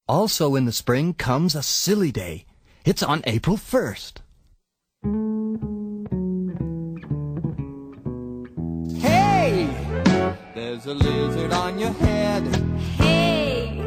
Also 0.09 0.56
in 0.56 0.66
the 0.66 0.72
spring 0.72 1.14
comes 1.14 1.54
a 1.54 1.62
silly 1.62 2.11
day. 2.12 2.44
It's 2.85 3.02
on 3.02 3.22
April 3.26 3.56
1st. 3.56 4.22
A 10.90 10.94
lizard 10.94 11.53
on 11.53 11.79
your 11.79 11.92
head. 11.92 12.42
Hey, 12.98 13.81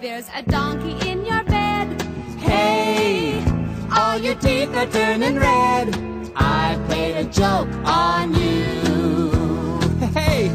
there's 0.00 0.28
a 0.32 0.42
donkey 0.44 0.96
in 1.10 1.26
your 1.26 1.42
bed. 1.42 2.00
Hey! 2.38 3.44
All 3.90 4.16
your 4.18 4.36
teeth 4.36 4.72
are 4.76 4.86
turning 4.86 5.34
red. 5.34 5.88
I 6.36 6.80
played 6.86 7.16
a 7.16 7.24
joke 7.24 7.68
on 7.84 8.32
you. 8.34 9.80
Hey! 10.14 10.46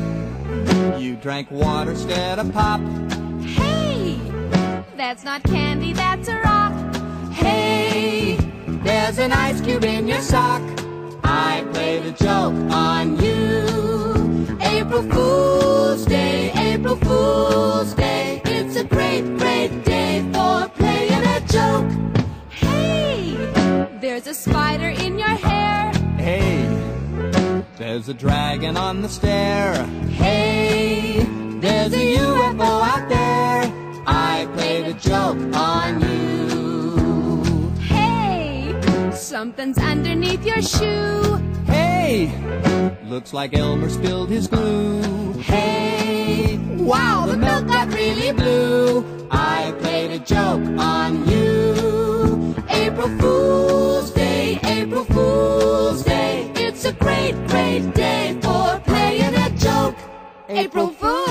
You 0.97 1.17
drank 1.17 1.51
water 1.51 1.91
instead 1.91 2.39
of 2.39 2.53
pop. 2.53 2.79
Hey, 3.41 4.17
that's 4.95 5.25
not 5.25 5.43
candy, 5.43 5.91
that's 5.91 6.29
a 6.29 6.39
rock. 6.39 6.71
Hey! 7.33 8.37
There's 8.85 9.19
an 9.19 9.33
ice 9.33 9.59
cube 9.59 9.83
in 9.83 10.07
your 10.07 10.21
sock. 10.21 10.61
I 11.25 11.67
played 11.73 12.05
a 12.05 12.11
joke 12.11 12.55
on 12.71 13.21
you. 13.21 14.20
April 14.91 15.09
Fool's 15.09 16.05
Day, 16.05 16.51
April 16.51 16.97
Fool's 16.97 17.93
Day. 17.93 18.41
It's 18.43 18.75
a 18.75 18.83
great, 18.83 19.21
great 19.37 19.85
day 19.85 20.19
for 20.33 20.67
playing 20.67 21.23
a 21.23 21.39
joke. 21.47 21.89
Hey, 22.49 23.37
there's 24.01 24.27
a 24.27 24.33
spider 24.33 24.89
in 24.89 25.17
your 25.17 25.29
hair. 25.29 25.93
Hey, 26.17 26.67
there's 27.77 28.09
a 28.09 28.13
dragon 28.13 28.75
on 28.75 29.01
the 29.01 29.07
stair. 29.07 29.81
Hey, 30.09 31.23
There's 31.61 31.93
a 31.93 32.15
UFO 32.17 32.81
out 32.83 33.07
there. 33.07 34.03
I 34.05 34.45
played 34.55 34.87
a 34.87 34.93
joke 34.95 35.37
on 35.55 36.00
something's 39.31 39.77
underneath 39.77 40.45
your 40.45 40.61
shoe. 40.61 41.37
Hey, 41.65 42.29
looks 43.05 43.31
like 43.31 43.53
Elmer 43.57 43.87
spilled 43.87 44.29
his 44.29 44.45
glue. 44.45 45.31
Hey, 45.39 46.57
wow, 46.77 47.25
the 47.25 47.37
milk 47.37 47.65
got 47.65 47.87
really 47.93 48.33
blue. 48.33 49.27
I 49.31 49.73
played 49.79 50.11
a 50.11 50.19
joke 50.19 50.61
on 50.77 51.25
you. 51.29 52.53
April 52.69 53.07
Fool's 53.19 54.11
Day, 54.11 54.59
April 54.65 55.05
Fool's 55.05 56.03
Day. 56.03 56.51
It's 56.55 56.83
a 56.83 56.91
great, 56.91 57.35
great 57.47 57.93
day 57.93 58.37
for 58.41 58.81
playing 58.81 59.33
a 59.33 59.49
joke. 59.51 59.95
April 60.49 60.89
Fool's. 60.89 61.30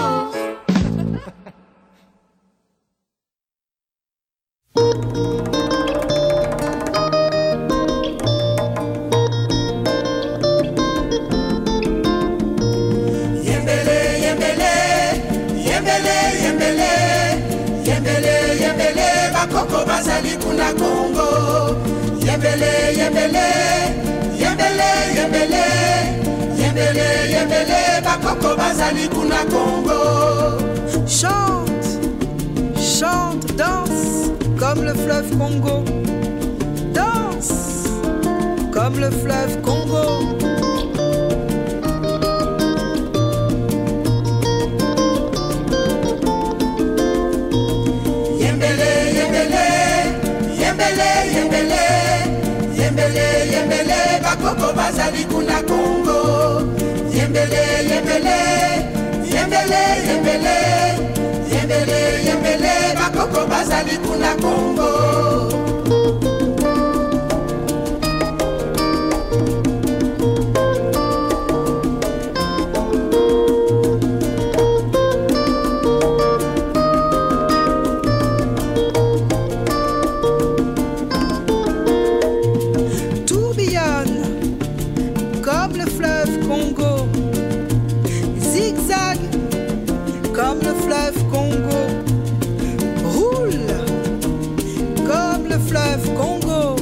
Fleuve 95.70 96.08
Congo. 96.18 96.76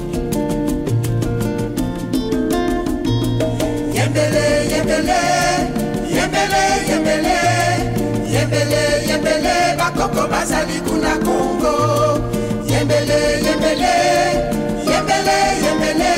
Yembele, 3.96 4.44
yembele, 4.72 5.20
yembele, 6.16 6.62
yembele, 6.90 7.36
yembele, 8.34 8.82
yembele, 9.08 9.54
bakoko 9.78 10.22
bazali 10.32 10.78
kuna 10.86 11.12
Congo. 11.26 11.74
Yembele, 12.70 13.18
yembele, 13.46 13.94
yembele, 14.90 15.38
yembele, 15.64 16.12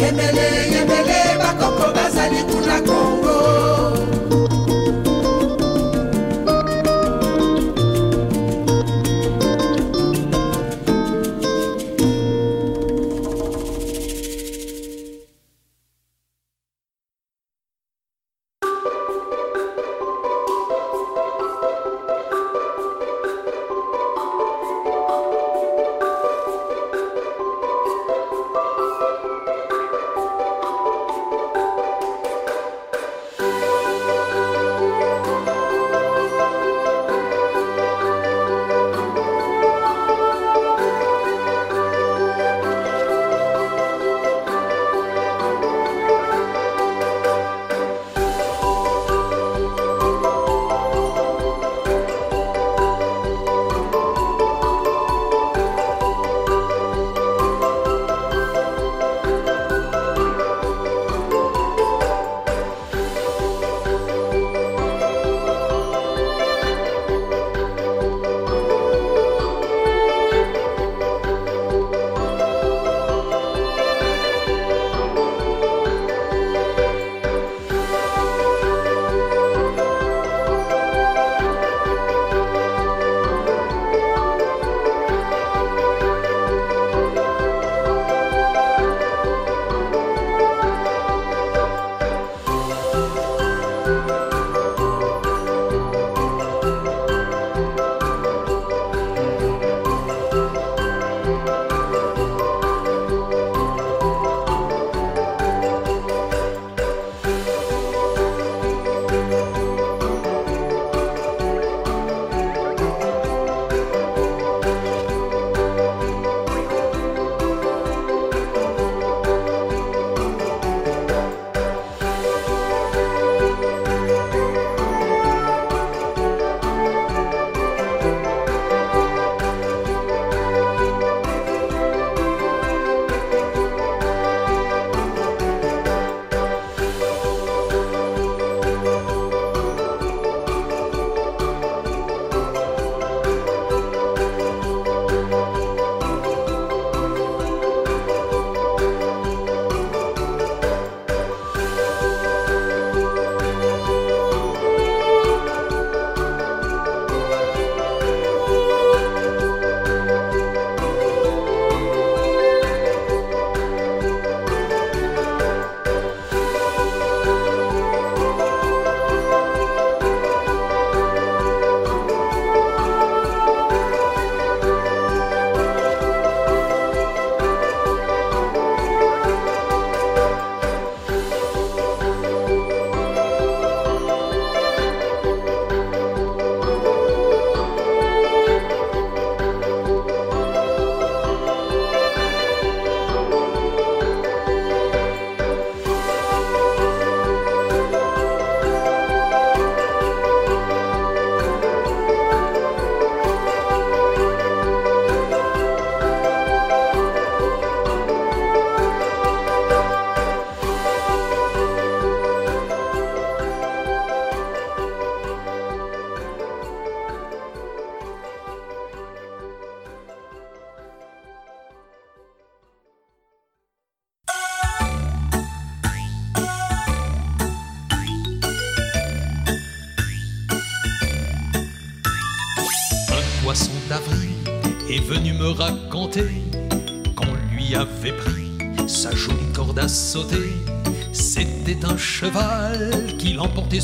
yembele, 0.00 0.46
yembele, 0.74 1.18
bakoko 1.42 1.86
bazali 1.96 2.40
kuna 2.50 2.76
Congo. 2.88 3.29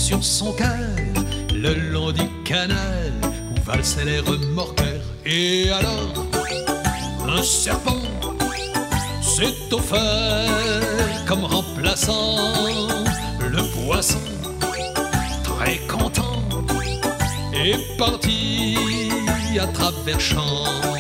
Sur 0.07 0.23
son 0.23 0.53
cœur 0.53 0.95
le 1.53 1.75
long 1.91 2.13
du 2.13 2.23
canal 2.45 3.13
où 3.51 3.61
valsaient 3.65 4.05
les 4.05 4.21
remorqueurs. 4.21 5.03
Et 5.25 5.69
alors, 5.71 6.29
un 7.29 7.43
serpent 7.43 8.07
s'est 9.21 9.73
offert 9.73 11.25
comme 11.27 11.45
remplaçant 11.45 12.37
le 13.41 13.63
poisson 13.75 14.21
très 15.43 15.79
content 15.89 16.41
est 17.53 17.99
parti 17.99 18.79
à 19.61 19.67
travers 19.67 20.21
champs. 20.21 20.96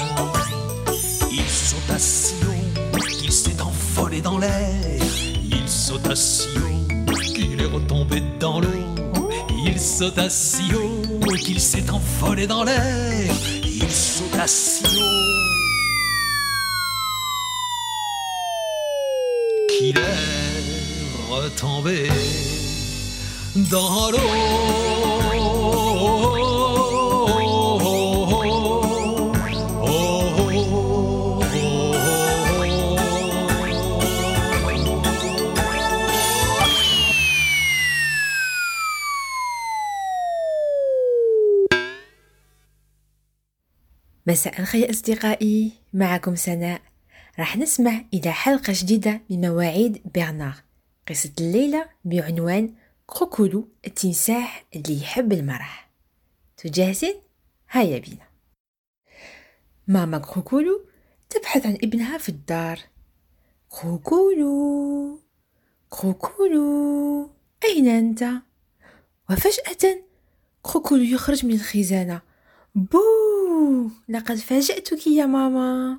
Sauta 10.26 10.30
si 10.30 10.74
haut 10.74 11.32
qu'il 11.44 11.60
s'est 11.60 11.90
envolé 11.90 12.46
dans 12.46 12.64
l'air. 12.64 13.32
Il 13.64 13.90
sauta 13.90 14.46
si 14.46 14.84
haut 14.84 15.36
qu'il 19.68 19.98
est 19.98 21.30
retombé 21.30 22.08
dans 23.70 24.10
مساء 44.36 44.60
الخير 44.60 44.90
أصدقائي. 44.90 45.72
معكم 45.92 46.34
سناء. 46.34 46.80
راح 47.38 47.56
نسمع 47.56 48.04
إلى 48.14 48.32
حلقة 48.32 48.72
جديدة 48.76 49.20
من 49.30 49.40
مواعيد 49.40 50.02
برنار 50.14 50.54
قصة 51.08 51.32
الليلة 51.40 51.88
بعنوان 52.04 52.74
كروكولو 53.06 53.68
التمساح 53.86 54.64
اللي 54.76 55.02
يحب 55.02 55.32
المرح. 55.32 55.90
تجاهزين؟ 56.56 57.14
هيا 57.70 57.98
بينا. 57.98 58.26
ماما 59.88 60.18
كروكولو 60.18 60.84
تبحث 61.30 61.66
عن 61.66 61.74
ابنها 61.74 62.18
في 62.18 62.28
الدار. 62.28 62.78
كروكولو 63.68 65.20
كروكولو 65.90 67.30
أين 67.64 67.88
أنت؟ 67.88 68.24
وفجأة 69.30 70.02
كروكولو 70.62 71.02
يخرج 71.02 71.46
من 71.46 71.54
الخزانة. 71.54 72.20
بو 72.76 73.90
لقد 74.08 74.36
فاجأتك 74.36 75.06
يا 75.06 75.26
ماما. 75.26 75.98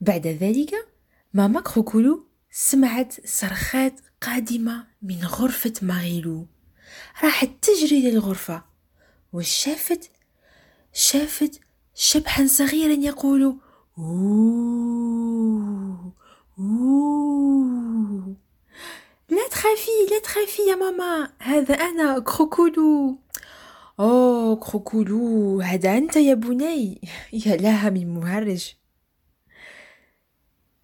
بعد 0.00 0.26
ذلك 0.26 0.88
ماما 1.34 1.60
كروكولو 1.60 2.26
سمعت 2.50 3.26
صرخات 3.26 4.00
قادمة 4.22 4.86
من 5.02 5.24
غرفة 5.24 5.72
ماريلو 5.82 6.46
راحت 7.22 7.50
تجري 7.62 8.10
للغرفة 8.10 8.64
وشافت 9.32 10.10
شافت 10.92 11.60
شبحا 11.94 12.46
صغيرا 12.46 12.92
يقول 12.92 13.58
لا 19.28 19.48
تخافي 19.50 19.90
لا 20.10 20.18
تخافي 20.22 20.62
يا 20.68 20.74
ماما 20.74 21.32
هذا 21.38 21.74
أنا 21.74 22.18
كروكولو. 22.18 23.23
أوه 24.00 24.56
كروكولو 24.56 25.60
هذا 25.60 25.98
أنت 25.98 26.16
يا 26.16 26.34
بني. 26.34 27.00
يا 27.46 27.56
لها 27.56 27.90
من 27.90 28.14
مهرج. 28.14 28.74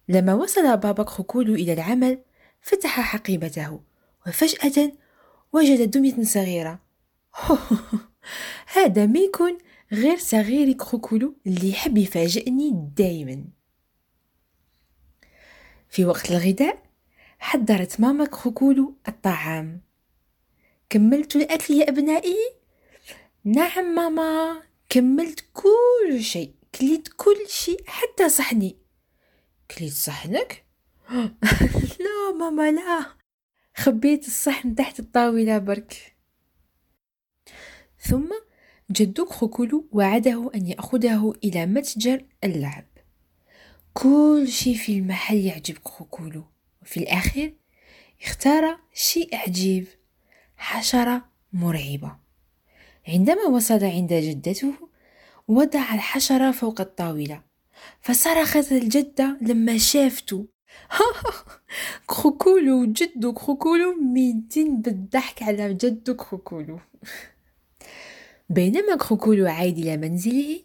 لما 0.07 0.33
وصل 0.33 0.77
بابا 0.77 1.03
كروكولو 1.03 1.55
إلى 1.55 1.73
العمل 1.73 2.19
فتح 2.61 3.01
حقيبته 3.01 3.79
وفجأة 4.27 4.91
وجد 5.53 5.91
دمية 5.91 6.23
صغيرة. 6.23 6.79
هذا 8.75 9.05
ما 9.05 9.19
يكون 9.19 9.57
غير 9.91 10.17
صغير 10.17 10.73
كروكولو 10.73 11.35
اللي 11.47 11.69
يحب 11.69 11.97
يفاجئني 11.97 12.91
دايما. 12.97 13.43
في 15.89 16.05
وقت 16.05 16.31
الغداء 16.31 16.83
حضرت 17.39 17.99
ماما 17.99 18.25
كروكولو 18.25 18.95
الطعام. 19.07 19.81
كملت 20.89 21.35
الأكل 21.35 21.73
يا 21.73 21.89
أبنائي؟ 21.89 22.60
نعم 23.45 23.95
ماما 23.95 24.61
كملت 24.89 25.45
كل 25.53 26.23
شيء 26.23 26.53
كليت 26.75 27.07
كل 27.17 27.47
شيء 27.47 27.83
حتى 27.87 28.29
صحني. 28.29 28.77
كليت 29.77 29.93
صحنك؟ 29.93 30.65
لا 32.03 32.37
ماما 32.39 32.71
لا. 32.71 33.05
خبيت 33.75 34.27
الصحن 34.27 34.75
تحت 34.75 34.99
الطاولة 34.99 35.57
برك. 35.57 36.15
ثم 37.99 38.29
جدو 38.91 39.25
كروكولو 39.25 39.87
وعده 39.91 40.51
أن 40.55 40.67
يأخذه 40.67 41.33
إلى 41.43 41.65
متجر 41.65 42.25
اللعب. 42.43 42.85
كل 43.93 44.47
شيء 44.49 44.75
في 44.77 44.97
المحل 44.97 45.37
يعجب 45.37 45.77
كروكولو 45.83 46.43
وفي 46.81 46.97
الأخير 46.99 47.55
اختار 48.23 48.79
شيء 48.93 49.35
عجيب 49.35 49.87
حشرة 50.57 51.29
مرعبة. 51.53 52.20
عندما 53.07 53.43
وصل 53.43 53.83
عند 53.83 54.13
جدته 54.13 54.73
وضع 55.47 55.93
الحشرة 55.93 56.51
فوق 56.51 56.81
الطاولة. 56.81 57.41
فصرخت 58.01 58.71
الجدة 58.71 59.37
لما 59.41 59.77
شافته 59.77 60.45
كروكولو 62.07 62.85
جدو 62.97 63.33
كروكولو 63.33 63.95
ميتين 64.01 64.81
بالضحك 64.81 65.43
على 65.43 65.73
جدو 65.73 66.15
كروكولو 66.15 66.79
بينما 68.49 68.95
كروكولو 68.95 69.47
عايد 69.47 69.77
إلى 69.77 69.97
منزله 69.97 70.59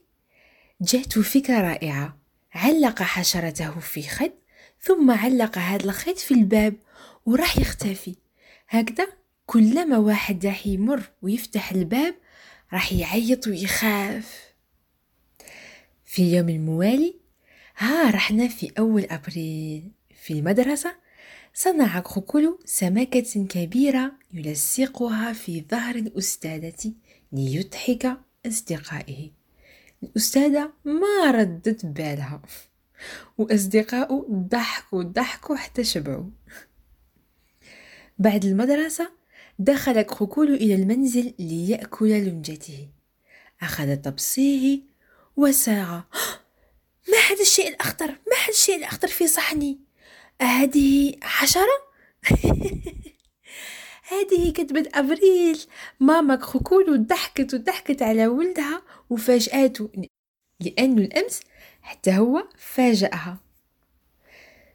جاءته 0.80 1.22
فكرة 1.22 1.60
رائعة. 1.60 2.18
علق 2.54 3.02
حشرته 3.02 3.80
في 3.80 4.02
خيط 4.02 4.32
ثم 4.80 5.10
علق 5.10 5.58
هذا 5.58 5.84
الخيط 5.84 6.18
في 6.18 6.34
الباب 6.34 6.74
وراح 7.26 7.58
يختفي. 7.58 8.14
هكذا 8.68 9.06
كلما 9.46 9.98
واحد 9.98 10.46
راح 10.46 10.66
يمر 10.66 11.02
ويفتح 11.22 11.72
الباب 11.72 12.14
راح 12.72 12.92
يعيط 12.92 13.46
ويخاف. 13.46 14.54
في 16.04 16.22
اليوم 16.22 16.48
الموالي 16.48 17.14
ها 17.76 18.10
رحنا 18.10 18.48
في 18.48 18.72
أول 18.78 19.04
أبريل. 19.04 19.90
في 20.14 20.32
المدرسة 20.32 20.96
صنع 21.54 22.00
كروكولو 22.00 22.60
سمكة 22.64 23.46
كبيرة 23.48 24.12
يلصقها 24.32 25.32
في 25.32 25.64
ظهر 25.70 25.94
الأستاذة 25.94 26.92
ليضحك 27.32 28.18
أصدقائه. 28.46 29.30
الأستاذة 30.02 30.72
ما 30.84 31.30
ردت 31.30 31.86
بالها. 31.86 32.42
وأصدقاؤه 33.38 34.26
ضحكوا 34.30 35.02
ضحكوا 35.02 35.56
حتى 35.56 35.84
شبعوا. 35.84 36.30
بعد 38.18 38.44
المدرسة 38.44 39.10
دخل 39.58 40.02
كروكولو 40.02 40.54
إلى 40.54 40.74
المنزل 40.74 41.34
ليأكل 41.38 42.10
لنجته 42.10 42.88
أخذ 43.62 43.96
طبسيه 43.96 44.80
وساغ. 45.36 46.00
ما 47.10 47.18
هذا 47.30 47.40
الشيء 47.40 47.68
الأخضر 47.68 48.06
ما 48.06 48.36
هذا 48.44 48.52
الشيء 48.52 48.76
الأخضر 48.76 49.08
في 49.08 49.26
صحني؟ 49.26 49.78
هذه 50.42 51.14
حشرة 51.22 51.86
هذه 54.08 54.52
كتبة 54.52 54.88
أبريل 54.94 55.60
ماما 56.00 56.36
كروكولو 56.36 56.96
ضحكت 56.96 57.54
وضحكت 57.54 58.02
على 58.02 58.26
ولدها 58.26 58.82
وفاجأته 59.10 59.90
لأنه 60.60 61.02
الأمس 61.02 61.40
حتى 61.82 62.16
هو 62.16 62.48
فاجأها. 62.58 63.38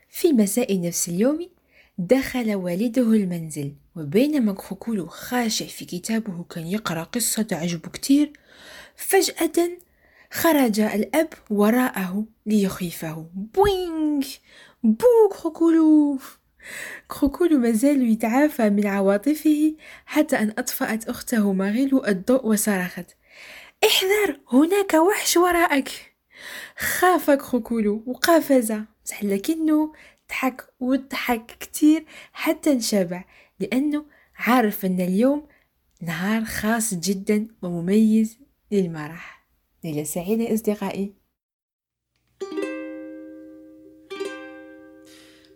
في 0.09 0.33
مساء 0.33 0.81
نفس 0.81 1.09
اليوم 1.09 1.49
دخل 1.97 2.55
والده 2.55 3.01
المنزل. 3.01 3.73
وبينما 3.95 4.53
كروكولو 4.53 5.07
خاشع 5.07 5.65
في 5.65 5.85
كتابه 5.85 6.43
كان 6.49 6.67
يقرأ 6.67 7.03
قصة 7.03 7.41
تعجبه 7.43 7.89
كتير 7.89 8.33
فجأة 8.95 9.69
خرج 10.31 10.79
الأب 10.79 11.29
وراءه 11.49 12.25
ليخيفه. 12.45 13.25
بوينغ! 13.33 14.27
بو 14.83 15.29
كروكولو 15.31 16.19
كروكولو 17.07 17.57
مازال 17.57 18.01
يتعافى 18.11 18.69
من 18.69 18.87
عواطفه 18.87 19.75
حتى 20.05 20.39
أن 20.39 20.53
أطفأت 20.57 21.09
أخته 21.09 21.53
ماريلو 21.53 22.05
الضوء 22.05 22.45
وصرخت. 22.45 23.05
احذر 23.85 24.39
هناك 24.51 24.93
وحش 24.93 25.37
وراءك! 25.37 25.89
خافك 26.77 27.41
خوكولو 27.41 28.03
وقفز 28.07 28.71
بصح 29.05 29.23
لكنه 29.23 29.93
ضحك 30.29 30.65
وضحك 30.79 31.45
كتير 31.59 32.05
حتى 32.33 32.71
انشبع. 32.71 33.23
لأنه 33.61 34.05
عارف 34.35 34.85
أن 34.85 35.01
اليوم 35.01 35.47
نهار 36.01 36.45
خاص 36.45 36.93
جدا 36.93 37.47
ومميز 37.61 38.39
للمرح. 38.71 39.47
ليلة 39.83 40.03
سعيدة 40.03 40.53
أصدقائي. 40.53 41.20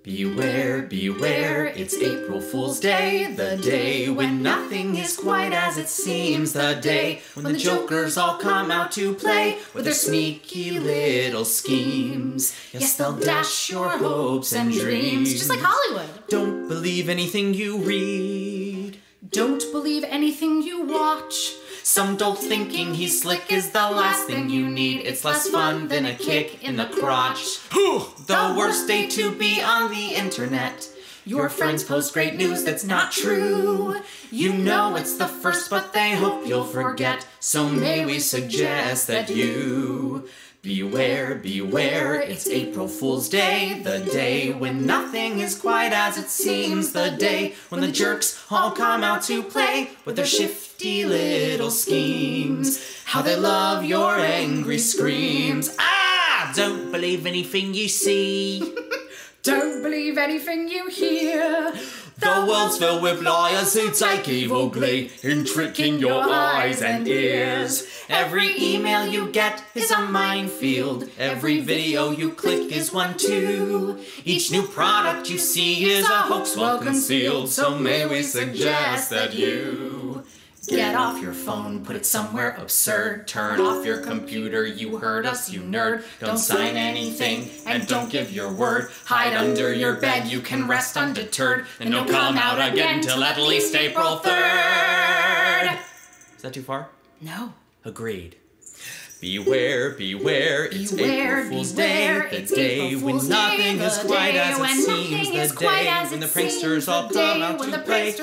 Beware, 0.06 0.84
beware, 0.84 1.66
it's 1.66 1.96
April 1.96 2.40
Fool's 2.40 2.80
Day, 2.80 3.34
the 3.34 3.58
day 3.58 4.08
when 4.08 4.44
nothing 4.44 4.96
is 4.98 5.18
quite 5.18 5.52
as 5.52 5.80
it 5.80 5.90
seems, 5.90 6.54
the 6.54 6.78
day 6.80 7.24
when 7.34 7.44
the 7.44 7.58
jokers 7.58 8.16
all 8.16 8.38
come 8.38 8.70
out 8.70 8.92
to 8.92 9.16
play 9.16 9.58
with 9.74 9.86
their 9.86 9.96
sneaky 9.96 10.78
little 10.80 11.44
schemes. 11.44 12.56
Yes, 12.72 12.96
they'll 12.98 13.18
dash 13.18 13.72
your 13.72 13.90
hopes 13.90 14.54
and 14.54 14.72
dreams, 14.72 15.34
just 15.34 15.50
like 15.50 15.62
Hollywood. 15.64 16.08
Don't 16.30 16.68
believe 16.68 17.10
anything 17.10 17.56
you 17.56 17.80
read. 17.80 19.00
Don't 19.32 19.72
believe 19.72 20.04
anything 20.04 20.62
you 20.62 20.84
watch. 20.84 21.56
Some 21.88 22.18
dolt 22.18 22.40
thinking 22.40 22.96
he's 22.96 23.22
slick 23.22 23.52
is 23.52 23.70
the 23.70 23.92
last 23.92 24.26
thing 24.26 24.50
you 24.50 24.68
need. 24.68 25.06
It's 25.06 25.24
less 25.24 25.48
fun 25.48 25.88
than 25.88 26.08
a 26.08 26.16
kick 26.16 26.64
in 26.64 26.78
the 26.78 26.86
crotch. 26.86 27.60
the 27.70 28.56
worst 28.58 28.88
day 28.88 29.06
to 29.10 29.32
be 29.32 29.62
on 29.62 29.92
the 29.92 30.16
internet. 30.16 30.90
Your 31.26 31.48
friends 31.48 31.84
post 31.84 32.12
great 32.12 32.34
news 32.38 32.64
that's 32.64 32.84
not 32.84 33.12
true. 33.12 34.02
You 34.32 34.54
know 34.54 34.96
it's 34.96 35.18
the 35.18 35.28
first, 35.28 35.70
but 35.70 35.94
they 35.94 36.16
hope 36.16 36.48
you'll 36.48 36.64
forget. 36.64 37.28
So 37.40 37.70
may 37.70 38.04
we 38.04 38.18
suggest 38.18 39.06
that 39.06 39.30
you 39.30 40.28
beware, 40.66 41.36
beware. 41.36 42.16
It's 42.16 42.48
April 42.48 42.88
Fool's 42.88 43.30
Day, 43.30 43.82
the 43.84 44.00
day 44.00 44.52
when 44.52 44.88
nothing 44.88 45.40
is 45.40 45.54
quite 45.56 45.94
as 45.94 46.18
it 46.18 46.28
seems, 46.28 46.92
the 46.92 47.12
day 47.12 47.54
when 47.70 47.82
the 47.82 47.92
jerks 47.92 48.44
all 48.50 48.72
come 48.72 49.04
out 49.04 49.22
to 49.26 49.44
play 49.44 49.92
with 50.06 50.16
their 50.16 50.26
shifty 50.26 51.06
little 51.06 51.70
schemes. 51.70 52.82
How 53.06 53.22
they 53.22 53.36
love 53.36 53.86
your 53.86 54.18
angry 54.18 54.80
screams. 54.80 55.76
Ah! 55.78 56.52
Don't 56.56 56.92
believe 56.92 57.28
anything 57.28 57.76
you 57.76 57.88
see. 57.88 58.76
Don't 59.44 59.84
believe 59.84 60.18
anything 60.18 60.68
you 60.68 60.88
hear. 60.88 61.74
The 62.18 62.46
world's 62.48 62.78
filled 62.78 63.02
with 63.02 63.22
liars 63.22 63.74
who 63.74 63.92
take 63.92 64.30
evil 64.30 64.70
glee 64.70 65.12
in 65.22 65.44
tricking 65.44 66.00
your 66.00 66.24
eyes 66.24 66.82
and 66.82 67.06
ears. 67.08 67.86
Every 68.08 68.56
email 68.58 69.06
you 69.06 69.30
get 69.32 69.62
is 69.76 69.92
a 69.92 70.00
minefield. 70.00 71.10
Every 71.20 71.60
video 71.60 72.12
you 72.12 72.32
click 72.32 72.72
is 72.72 72.94
one 72.94 73.18
too. 73.18 74.00
Each 74.24 74.50
new 74.50 74.64
product 74.64 75.30
you 75.30 75.38
see 75.38 75.92
is 75.92 76.06
a 76.10 76.22
hoax 76.22 76.56
well 76.56 76.80
concealed. 76.80 77.50
So 77.50 77.78
may 77.78 78.06
we 78.06 78.24
suggest 78.24 79.10
that 79.10 79.34
you 79.34 80.24
Get 80.68 80.96
off 80.96 81.22
your 81.22 81.34
phone, 81.34 81.86
put 81.86 81.96
it 81.96 82.06
somewhere 82.06 82.56
absurd. 82.58 83.28
Turn 83.28 83.60
off 83.62 83.86
your 83.86 84.00
computer, 84.00 84.66
you 84.66 84.98
heard 84.98 85.26
us, 85.26 85.50
you 85.50 85.62
nerd. 85.62 86.04
Don't 86.20 86.38
sign 86.38 86.76
anything 86.76 87.50
and 87.68 87.88
don't 87.88 88.10
give 88.10 88.32
your 88.32 88.52
word. 88.52 88.90
Hide 89.06 89.36
under 89.36 89.74
your 89.74 89.96
bed, 89.96 90.28
you 90.28 90.42
can 90.42 90.68
rest 90.68 90.98
undeterred. 90.98 91.68
And 91.80 91.92
don't 91.92 92.10
come 92.10 92.38
out 92.38 92.72
again 92.72 93.02
till 93.02 93.24
at 93.24 93.40
least 93.40 93.76
April 93.76 94.18
3rd. 94.18 95.78
Is 96.36 96.42
that 96.42 96.54
too 96.54 96.64
far? 96.64 96.90
No. 97.22 97.54
Agreed. 97.84 98.38
Beware, 99.26 99.90
beware, 99.90 100.66
it's 100.66 100.92
beware, 100.92 101.40
April 101.40 101.50
Fool's 101.56 101.72
beware, 101.72 102.30
Day, 102.30 102.42
the 102.42 102.56
day 102.56 102.96
when 102.96 103.28
nothing 103.28 103.80
is 103.80 103.98
quite 103.98 104.36
as 104.36 104.60
it 104.60 104.68
seems, 104.86 105.30
the 105.56 105.66
day 105.66 106.06
when 106.12 106.20
the 106.20 106.28
pranksters 106.28 106.88
all 106.88 107.10
come 107.10 107.42
out 107.42 107.60
to 107.60 107.72
play, 107.82 108.14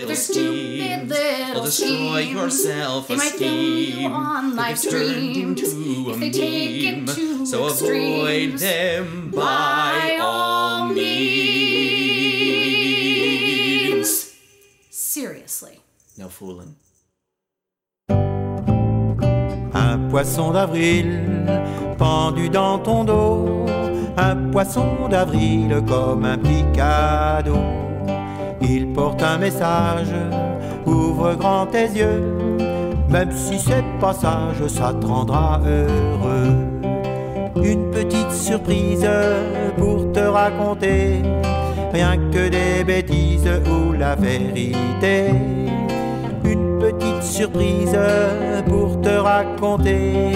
with 0.00 0.08
their 0.08 0.16
stupid 0.16 1.08
little 1.08 1.12
schemes, 1.12 1.12
will 1.54 1.62
destroy 1.62 2.18
yourself 2.18 3.10
a 3.10 3.18
scheme, 3.20 4.10
if 4.10 4.70
it's 4.70 4.90
turned 4.90 5.36
into 5.36 5.66
a 6.10 6.16
meme, 6.16 7.46
so 7.46 7.66
avoid 7.66 8.58
them 8.58 9.30
by 9.30 10.18
all 10.20 10.88
means. 10.88 11.78
Seriously. 14.90 15.78
No 16.16 16.28
fooling. 16.28 16.74
Un 19.90 19.96
poisson 20.10 20.50
d'avril 20.50 21.22
pendu 21.96 22.50
dans 22.50 22.78
ton 22.78 23.04
dos, 23.04 23.64
un 24.18 24.36
poisson 24.52 25.08
d'avril 25.10 25.82
comme 25.86 26.26
un 26.26 26.36
petit 26.36 26.64
cadeau. 26.74 27.56
Il 28.60 28.92
porte 28.92 29.22
un 29.22 29.38
message, 29.38 30.12
ouvre 30.84 31.34
grand 31.36 31.64
tes 31.64 31.86
yeux, 31.86 32.36
même 33.08 33.32
si 33.32 33.58
c'est 33.58 33.84
pas 33.98 34.12
sage, 34.12 34.66
ça 34.66 34.92
te 34.92 35.06
rendra 35.06 35.58
heureux. 35.64 36.54
Une 37.56 37.90
petite 37.90 38.32
surprise 38.32 39.08
pour 39.78 40.12
te 40.12 40.20
raconter, 40.20 41.22
rien 41.94 42.18
que 42.30 42.50
des 42.50 42.84
bêtises 42.84 43.50
ou 43.66 43.92
la 43.92 44.16
vérité 44.16 45.32
surprise 47.38 47.96
pour 48.68 49.00
te 49.00 49.10
raconter 49.10 50.32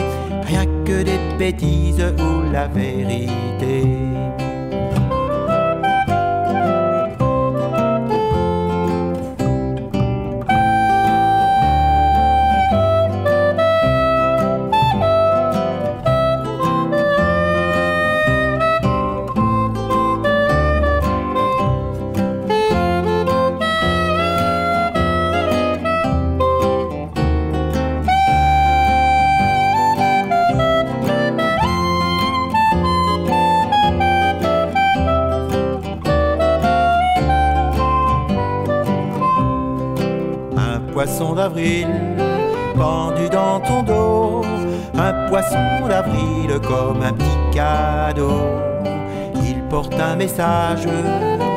rien 0.47 0.65
que 0.85 1.03
des 1.03 1.19
bêtises 1.37 2.05
ou 2.17 2.53
la 2.53 2.69
vérité. 2.69 3.83
D'avril 41.35 41.89
pendu 42.77 43.29
dans 43.29 43.61
ton 43.61 43.83
dos, 43.83 44.43
un 44.95 45.29
poisson 45.29 45.87
d'avril 45.89 46.59
comme 46.63 47.03
un 47.03 47.13
petit 47.13 47.39
cadeau. 47.53 48.41
Il 49.45 49.63
porte 49.69 49.95
un 50.01 50.17
message, 50.17 50.87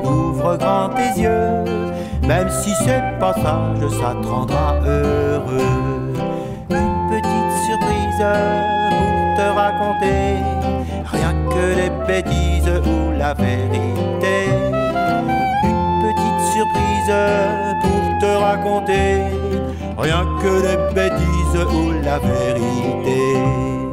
ouvre 0.03 0.57
grand 0.57 0.89
tes 0.89 1.21
yeux, 1.21 1.63
même 2.27 2.49
si 2.49 2.71
c'est 2.83 3.03
pas 3.19 3.33
sage, 3.33 3.89
ça 3.99 4.15
te 4.21 4.27
rendra 4.27 4.75
heureux. 4.85 6.13
Une 6.69 7.09
petite 7.09 7.51
surprise 7.65 8.25
pour 8.89 9.37
te 9.37 9.47
raconter, 9.55 10.37
rien 11.05 11.33
que 11.49 11.75
des 11.75 11.91
bêtises 12.07 12.81
ou 12.85 13.17
la 13.17 13.33
vérité. 13.33 14.49
Une 15.63 16.01
petite 16.03 16.41
surprise 16.53 17.13
pour 17.81 18.19
te 18.19 18.37
raconter, 18.37 19.21
rien 19.97 20.25
que 20.41 20.61
des 20.61 20.93
bêtises 20.93 21.65
ou 21.73 21.91
la 22.03 22.19
vérité. 22.19 23.84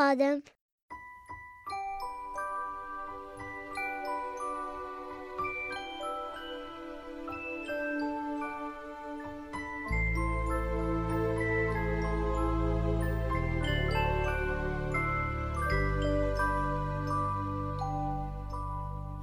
قدم 0.00 0.42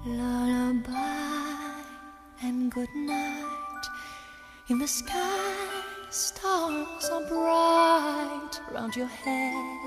Lullaby 0.06 0.92
and 2.44 2.72
good 2.72 2.94
night. 2.96 3.86
In 4.70 4.78
the 4.80 4.88
sky 4.88 5.56
stars 6.12 7.10
are 7.12 7.26
bright. 7.28 8.54
Round 8.72 8.96
your 8.96 9.08
head 9.08 9.87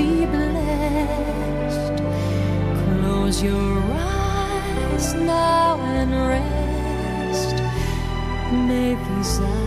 be 0.00 0.26
blessed. 0.26 1.96
Close 2.84 3.42
your 3.42 3.82
eyes 3.92 5.14
now 5.14 5.78
and 5.98 6.12
rest. 6.32 7.56
May 8.68 8.96
peace. 9.04 9.59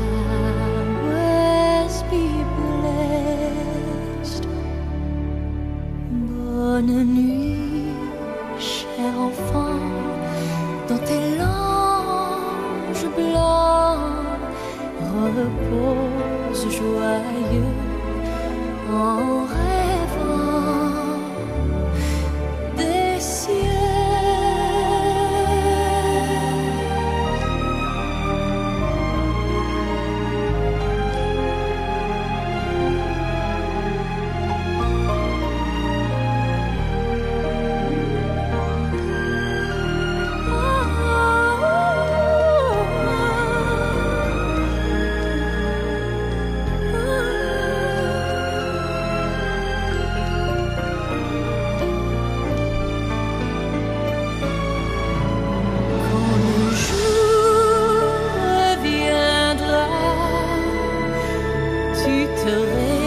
tu 62.04 62.28
te 62.36 62.50
réveilles. 62.50 63.03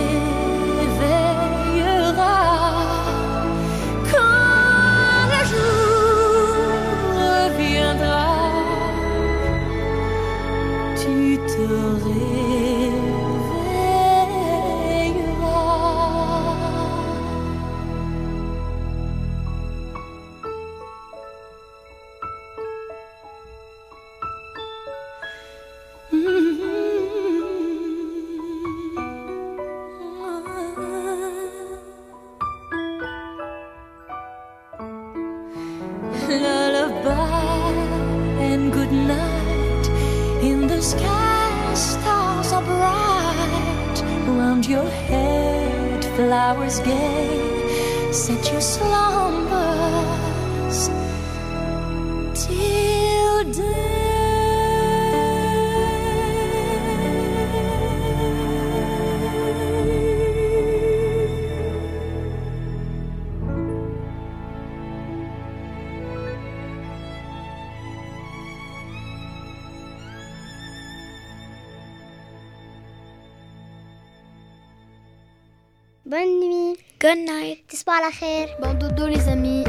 تصبحوا 77.86 77.93
على 77.93 78.12
خير. 78.12 78.47
Bon 78.60 78.74
dodo 78.74 79.08
les 79.08 79.28
amis. 79.28 79.66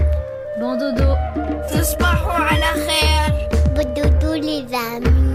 Bon 0.61 0.77
dodo. 0.77 1.17
تصبحوا 1.71 2.33
على 2.33 2.87
خير. 2.87 3.49
Bon 3.75 3.95
dodo 3.95 4.35
les 4.35 4.75
amis. 4.75 5.26